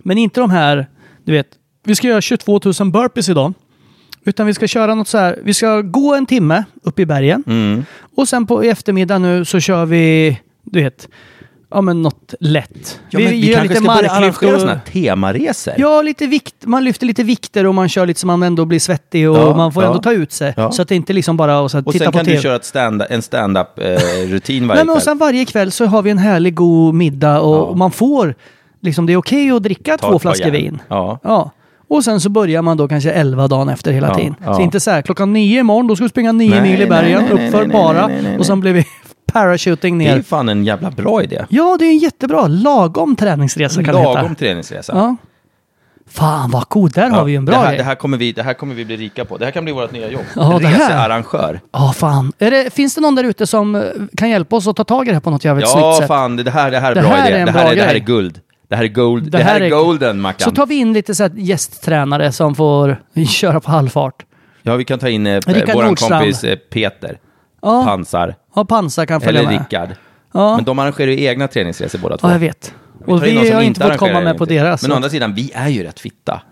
Men 0.02 0.18
inte 0.18 0.40
de 0.40 0.50
här, 0.50 0.86
du 1.24 1.32
vet, 1.32 1.46
vi 1.84 1.94
ska 1.94 2.08
göra 2.08 2.20
22 2.20 2.60
000 2.80 2.90
burpees 2.90 3.28
idag. 3.28 3.52
Utan 4.24 4.46
vi 4.46 4.54
ska 4.54 4.66
köra 4.66 4.94
något 4.94 5.08
så 5.08 5.18
här, 5.18 5.38
vi 5.44 5.54
ska 5.54 5.80
gå 5.80 6.14
en 6.14 6.26
timme 6.26 6.64
upp 6.82 6.98
i 6.98 7.06
bergen. 7.06 7.44
Mm. 7.46 7.84
Och 8.16 8.28
sen 8.28 8.46
på 8.46 8.64
i 8.64 8.68
eftermiddag 8.68 9.18
nu 9.18 9.44
så 9.44 9.60
kör 9.60 9.84
vi, 9.86 10.38
du 10.62 10.82
vet, 10.82 11.08
ja 11.76 11.80
men 11.80 12.02
något 12.02 12.34
lätt. 12.40 13.00
Ja, 13.10 13.18
men 13.18 13.30
vi, 13.30 13.50
gör 13.50 13.56
kanske 13.58 13.74
ska 13.76 13.84
börja 13.94 14.10
arrangera 14.10 14.54
och- 14.54 14.60
sådana 14.60 14.80
temaresor. 14.92 15.74
Ja, 15.78 16.02
lite 16.02 16.26
vikt. 16.26 16.54
Man 16.64 16.84
lyfter 16.84 17.06
lite 17.06 17.22
vikter 17.22 17.66
och 17.66 17.74
man 17.74 17.88
kör 17.88 18.06
lite 18.06 18.20
så 18.20 18.26
man 18.26 18.42
ändå 18.42 18.64
blir 18.64 18.78
svettig 18.78 19.30
och 19.30 19.36
Ja, 19.36 19.56
man 19.56 19.72
får 19.72 19.82
ja. 19.82 19.88
ändå 19.88 20.02
ta 20.02 20.12
ut 20.12 20.32
sig. 20.32 20.54
Ja. 20.56 20.70
Så 20.72 20.82
att 20.82 20.88
det 20.88 20.94
inte 20.94 21.12
liksom 21.12 21.36
bara 21.36 21.60
och 21.60 21.70
så 21.70 21.78
och 21.78 21.92
titta 21.92 22.04
sen 22.04 22.12
på 22.12 22.18
kan 22.18 22.24
TV. 22.24 22.36
du 22.36 22.42
köra 22.42 22.60
stand, 22.60 23.02
en 23.10 23.22
stand-up-rutin 23.22 24.68
varje 24.68 24.78
Nej, 24.78 24.86
men 24.86 24.96
och 24.96 25.02
sen 25.02 25.18
varje 25.18 25.44
kväll 25.44 25.70
så 25.72 25.86
har 25.86 26.02
vi 26.02 26.10
en 26.10 26.18
härlig 26.18 26.54
god 26.54 26.94
middag 26.94 27.40
och, 27.40 27.68
och 27.68 27.78
man 27.78 27.90
får 27.90 28.34
liksom 28.82 29.06
det 29.06 29.12
är 29.12 29.16
okej 29.16 29.50
att 29.50 29.62
dricka 29.62 29.98
Ta 29.98 30.10
två 30.10 30.18
flaskor 30.18 30.50
vin. 30.50 30.82
Ja. 30.88 31.50
Och 31.88 32.04
sen 32.04 32.20
så 32.20 32.28
börjar 32.28 32.62
man 32.62 32.76
då 32.76 32.88
kanske 32.88 33.10
11 33.10 33.48
dagen 33.48 33.68
efter 33.68 33.92
hela 33.92 34.14
tiden. 34.14 34.34
Så 34.44 34.60
inte 34.60 34.80
så 34.80 34.90
här 34.90 35.02
klockan 35.02 35.32
nio 35.32 35.60
imorgon, 35.60 35.86
då 35.86 35.96
ska 35.96 36.04
vi 36.04 36.08
springa 36.08 36.32
nio 36.32 36.50
Nej, 36.50 36.62
mil 36.62 36.82
i 36.82 36.86
bergen, 36.86 37.22
nej, 37.22 37.34
nej, 37.34 37.46
uppför 37.46 37.66
bara. 37.66 38.10
Och 38.38 38.46
sen 38.46 38.60
blir 38.60 38.72
vi 38.72 38.84
parachuting 39.40 39.98
Det 39.98 40.06
är 40.06 40.14
ner. 40.14 40.22
fan 40.22 40.48
en 40.48 40.64
jävla 40.64 40.90
bra 40.90 41.22
idé. 41.22 41.44
Ja, 41.48 41.76
det 41.78 41.84
är 41.84 41.90
en 41.90 41.98
jättebra 41.98 42.46
lagom 42.46 43.16
träningsresa 43.16 43.84
kan 43.84 43.94
det 43.94 44.02
Lagom 44.02 44.22
heta. 44.22 44.34
träningsresa. 44.34 44.92
Ja. 44.96 45.16
Fan 46.10 46.50
vad 46.50 46.68
coolt, 46.68 46.94
där 46.94 47.02
Ja, 47.06 47.14
har 47.14 47.24
vi 47.24 47.32
ju 47.32 47.36
en 47.36 47.44
bra 47.44 47.54
det 47.54 47.60
här, 47.60 47.68
grej. 47.68 47.78
det, 47.78 47.84
här 47.84 47.94
kommer 47.94 48.18
vi, 48.18 48.32
det 48.32 48.42
här 48.42 48.54
kommer 48.54 48.74
vi 48.74 48.84
bli 48.84 48.96
rika 48.96 49.24
på. 49.24 49.36
Det 49.38 49.44
här 49.44 49.52
kan 49.52 49.64
bli 49.64 49.72
vårt 49.72 49.92
nya 49.92 50.10
jobb. 50.10 50.22
Ja, 50.36 50.58
det 50.60 50.66
här. 50.66 50.78
Researrangör. 50.78 51.60
Ja, 51.72 51.92
fan. 51.96 52.32
Det, 52.38 52.72
finns 52.74 52.94
det 52.94 53.00
någon 53.00 53.14
där 53.14 53.24
ute 53.24 53.46
som 53.46 53.74
eh, 53.74 53.82
kan 54.16 54.30
hjälpa 54.30 54.56
oss 54.56 54.66
att 54.66 54.76
ta 54.76 54.84
tag 54.84 55.06
i 55.06 55.08
det 55.08 55.14
här 55.14 55.20
på 55.20 55.30
något 55.30 55.44
jävligt 55.44 55.68
snyggt 55.68 55.84
Ja, 55.84 55.96
sätt? 55.98 56.08
fan. 56.08 56.36
Det 56.36 56.42
det 56.42 56.50
här, 56.50 56.70
det 56.70 56.78
här 56.80 56.90
är 56.90 56.94
Det 56.94 57.00
bra 57.00 57.10
här 57.10 57.28
idé. 57.28 57.36
är 57.36 57.40
en 57.40 57.46
det, 57.46 57.52
här 57.52 57.62
bra 57.64 57.72
är, 57.72 57.76
det 57.76 57.82
här 57.82 57.94
är 57.94 57.98
guld. 57.98 58.40
Det 58.68 58.76
här 58.76 58.84
är 58.84 58.88
gold. 58.88 59.30
Det, 59.30 59.38
här 59.42 59.60
är 59.60 59.70
golden, 59.70 60.20
Mackan. 60.20 60.44
Så 60.50 60.56
tar 60.56 60.66
vi 60.66 60.74
in 60.74 60.92
lite 60.92 61.14
så 61.14 61.22
här 61.22 61.32
gästtränare 61.36 62.32
som 62.32 62.54
får 62.54 62.96
köra 63.28 63.60
på 63.60 63.70
halvfart. 63.70 64.22
Ja, 64.62 64.76
vi 64.76 64.84
kan 64.84 64.98
ta 64.98 65.08
in 65.08 65.26
eh, 65.26 65.40
vår 65.46 66.08
kompis 66.08 66.44
eh, 66.44 66.56
Peter. 66.56 67.18
Ja, 67.66 67.84
Pansar. 67.84 68.34
ja 68.54 68.64
pansar 68.64 69.06
kan 69.06 69.20
följa 69.20 69.40
Eller 69.40 69.50
med. 69.50 69.58
Rickard. 69.60 69.90
Ja. 70.34 70.56
Men 70.56 70.64
de 70.64 70.78
arrangerar 70.78 71.10
ju 71.10 71.24
egna 71.24 71.48
träningsresor 71.48 71.98
båda 71.98 72.16
två. 72.18 72.28
ja, 72.28 72.32
jag 72.32 72.38
vet. 72.38 72.74
Vi 73.06 73.12
Och 73.12 73.24
vi 73.24 73.50
har 73.50 73.62
inte 73.62 73.80
fått 73.80 73.96
komma 73.96 74.20
med 74.20 74.38
på 74.38 74.44
deras. 74.44 74.82
Men 74.82 74.92
å 74.92 74.94
andra 74.94 75.08
sidan, 75.10 75.34
vi 75.34 75.50
är 75.54 75.68
ju 75.68 75.82
rätt 75.82 76.00
fitta. 76.00 76.42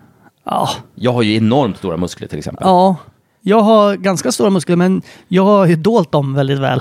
ja. 0.45 0.69
Jag 0.95 1.13
har 1.13 1.23
ju 1.23 1.37
enormt 1.37 1.77
stora 1.79 1.97
muskler 1.97 2.29
till 2.29 2.39
exempel. 2.39 2.67
ja, 2.67 2.97
jag 3.41 3.61
har 3.61 3.97
ganska 3.97 4.33
stora 4.33 4.51
muskler 4.51 4.77
men 4.77 5.03
jag 5.29 5.45
har 5.45 5.67
ju 5.67 5.77
dolt 5.77 6.13
dem 6.13 6.35
väldigt 6.35 6.59
väl. 6.59 6.81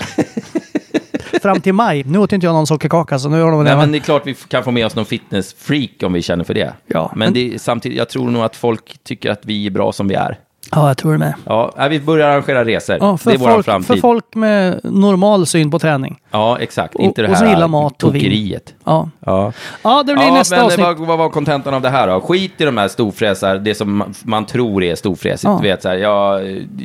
Fram 1.41 1.62
till 1.62 1.74
maj. 1.74 2.04
Nu 2.04 2.17
åt 2.19 2.34
inte 2.34 2.46
jag 2.46 2.54
någon 2.54 2.67
sockerkaka 2.67 3.19
så 3.19 3.30
nu 3.30 3.41
har 3.41 3.52
de 3.52 3.63
Nej, 3.63 3.76
men 3.78 3.91
det 3.91 3.98
är 3.98 4.00
klart 4.00 4.22
vi 4.28 4.34
kan 4.34 4.63
få 4.63 4.72
med 4.72 4.86
oss 4.86 4.96
någon 4.96 5.06
fitnessfreak 5.06 6.04
om 6.04 6.13
vi 6.13 6.22
känner 6.22 6.43
för 6.43 6.54
det. 6.54 6.74
Ja, 6.88 7.12
men 7.15 7.19
men- 7.19 7.34
det 7.34 7.54
är, 7.54 7.58
samtidigt, 7.58 7.98
jag 7.98 8.10
tror 8.10 8.30
nog 8.32 8.43
att 8.43 8.56
folk 8.56 8.98
tycker 9.04 9.32
att 9.32 9.46
vi 9.46 9.65
är 9.67 9.72
bra 9.72 9.91
som 9.91 10.08
vi 10.08 10.15
är. 10.15 10.39
Ja, 10.71 10.88
jag 10.88 10.97
tror 10.97 11.12
det 11.12 11.17
med. 11.17 11.34
Ja, 11.45 11.73
nej, 11.78 11.89
vi 11.89 11.99
börjar 11.99 12.30
arrangera 12.30 12.65
resor. 12.65 12.97
Ja, 12.99 13.17
för, 13.17 13.30
det 13.32 13.36
är 13.36 13.39
vår 13.39 13.49
folk, 13.49 13.65
framtid. 13.65 13.88
för 13.88 13.95
folk 13.97 14.36
med 14.36 14.80
normal 14.84 15.45
syn 15.45 15.71
på 15.71 15.80
träning. 15.80 16.19
Ja, 16.32 16.58
exakt. 16.60 16.95
Och- 16.95 17.02
Inte 17.02 17.21
det 17.21 17.28
och 17.28 17.34
här 17.34 17.39
som 17.45 17.49
gillar 17.54 17.67
mat 17.67 18.04
och 18.04 18.15
vin. 18.15 18.60
Ja, 18.84 19.10
Ja. 19.26 19.52
ja 19.84 20.04
det 20.04 20.13
blir 20.13 20.26
ja, 20.26 20.34
nästa 20.34 20.56
men 20.56 20.65
avsnitt. 20.65 20.86
Vad, 20.86 20.97
vad 20.99 21.17
var 21.17 21.30
kontentan 21.30 21.73
av 21.73 21.82
det 21.82 21.89
här 21.89 22.08
då? 22.08 22.21
Skit 22.21 22.62
i 22.62 22.65
de 22.65 22.78
här 22.78 22.88
storfräsar, 22.88 23.56
det 23.58 23.76
som 23.76 23.97
man, 23.97 24.13
man 24.23 24.45
tror 24.45 24.84
är 24.84 24.95
storfräsigt. 24.95 25.43
Ja. 25.43 25.58
Vet, 25.58 25.82
så 25.82 25.89
här, 25.89 25.95
ja, 25.95 26.39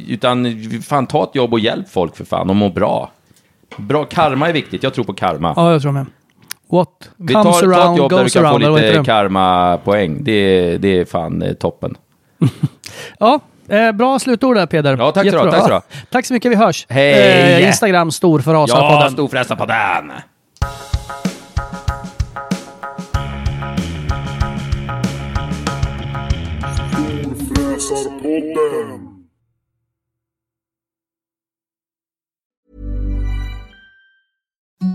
utan 0.09 0.61
fan 0.83 1.07
ta 1.07 1.23
ett 1.25 1.35
jobb 1.35 1.53
och 1.53 1.61
hjälp 1.61 1.89
folk 1.89 2.17
för 2.17 2.25
fan 2.25 2.51
och 2.51 2.57
må 2.57 2.69
bra. 2.69 3.11
Bra 3.77 4.05
karma 4.05 4.49
är 4.49 4.53
viktigt, 4.53 4.83
jag 4.83 4.95
tror 4.95 5.05
på 5.05 5.13
karma. 5.13 5.53
Ja, 5.57 5.73
jag 5.73 5.83
tror 5.83 5.93
med. 5.93 6.07
What 6.71 7.11
Vi 7.17 7.35
comes 7.35 7.61
tar, 7.61 7.67
tar 7.67 7.73
ett 7.73 7.79
around 7.79 7.99
jobb 7.99 8.11
där 8.11 8.17
du 8.17 8.23
goes 8.23 8.33
kan 8.33 8.43
få 8.43 8.49
around. 8.49 8.79
heter 8.79 8.93
lite 8.99 9.05
karma-poäng. 9.05 10.19
Det, 10.25 10.79
det 10.79 10.99
är 10.99 11.05
fan 11.05 11.43
eh, 11.43 11.53
toppen. 11.53 11.97
Ja, 13.19 13.41
eh, 13.69 13.93
bra 13.93 14.19
slutord 14.19 14.57
där 14.57 14.67
Peder. 14.67 14.97
Ja, 14.97 15.13
tack 15.13 15.31
så 15.31 15.45
då, 15.45 15.51
tack. 15.51 15.85
Tack 16.11 16.27
så 16.27 16.35
mycket, 16.35 16.53
vi 16.53 16.57
hörs. 16.57 16.87
Hej! 16.89 17.63
Eh, 17.63 17.67
Instagram, 17.69 18.11
stor 18.11 18.41
för 18.41 18.55
Ja, 18.55 18.67
podden. 18.67 19.13
storfräsa 19.13 19.57
på 19.57 19.67
den! 19.67 20.13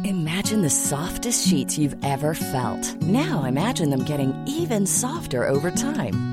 Imagine 0.06 0.62
the 0.62 0.70
softest 0.70 1.48
sheets 1.48 1.78
you've 1.78 1.98
ever 2.06 2.34
felt. 2.34 3.02
Now 3.02 3.44
imagine 3.46 3.90
them 3.90 4.04
getting 4.06 4.34
even 4.48 4.88
softer 4.88 5.48
over 5.48 5.72
time. 5.72 6.33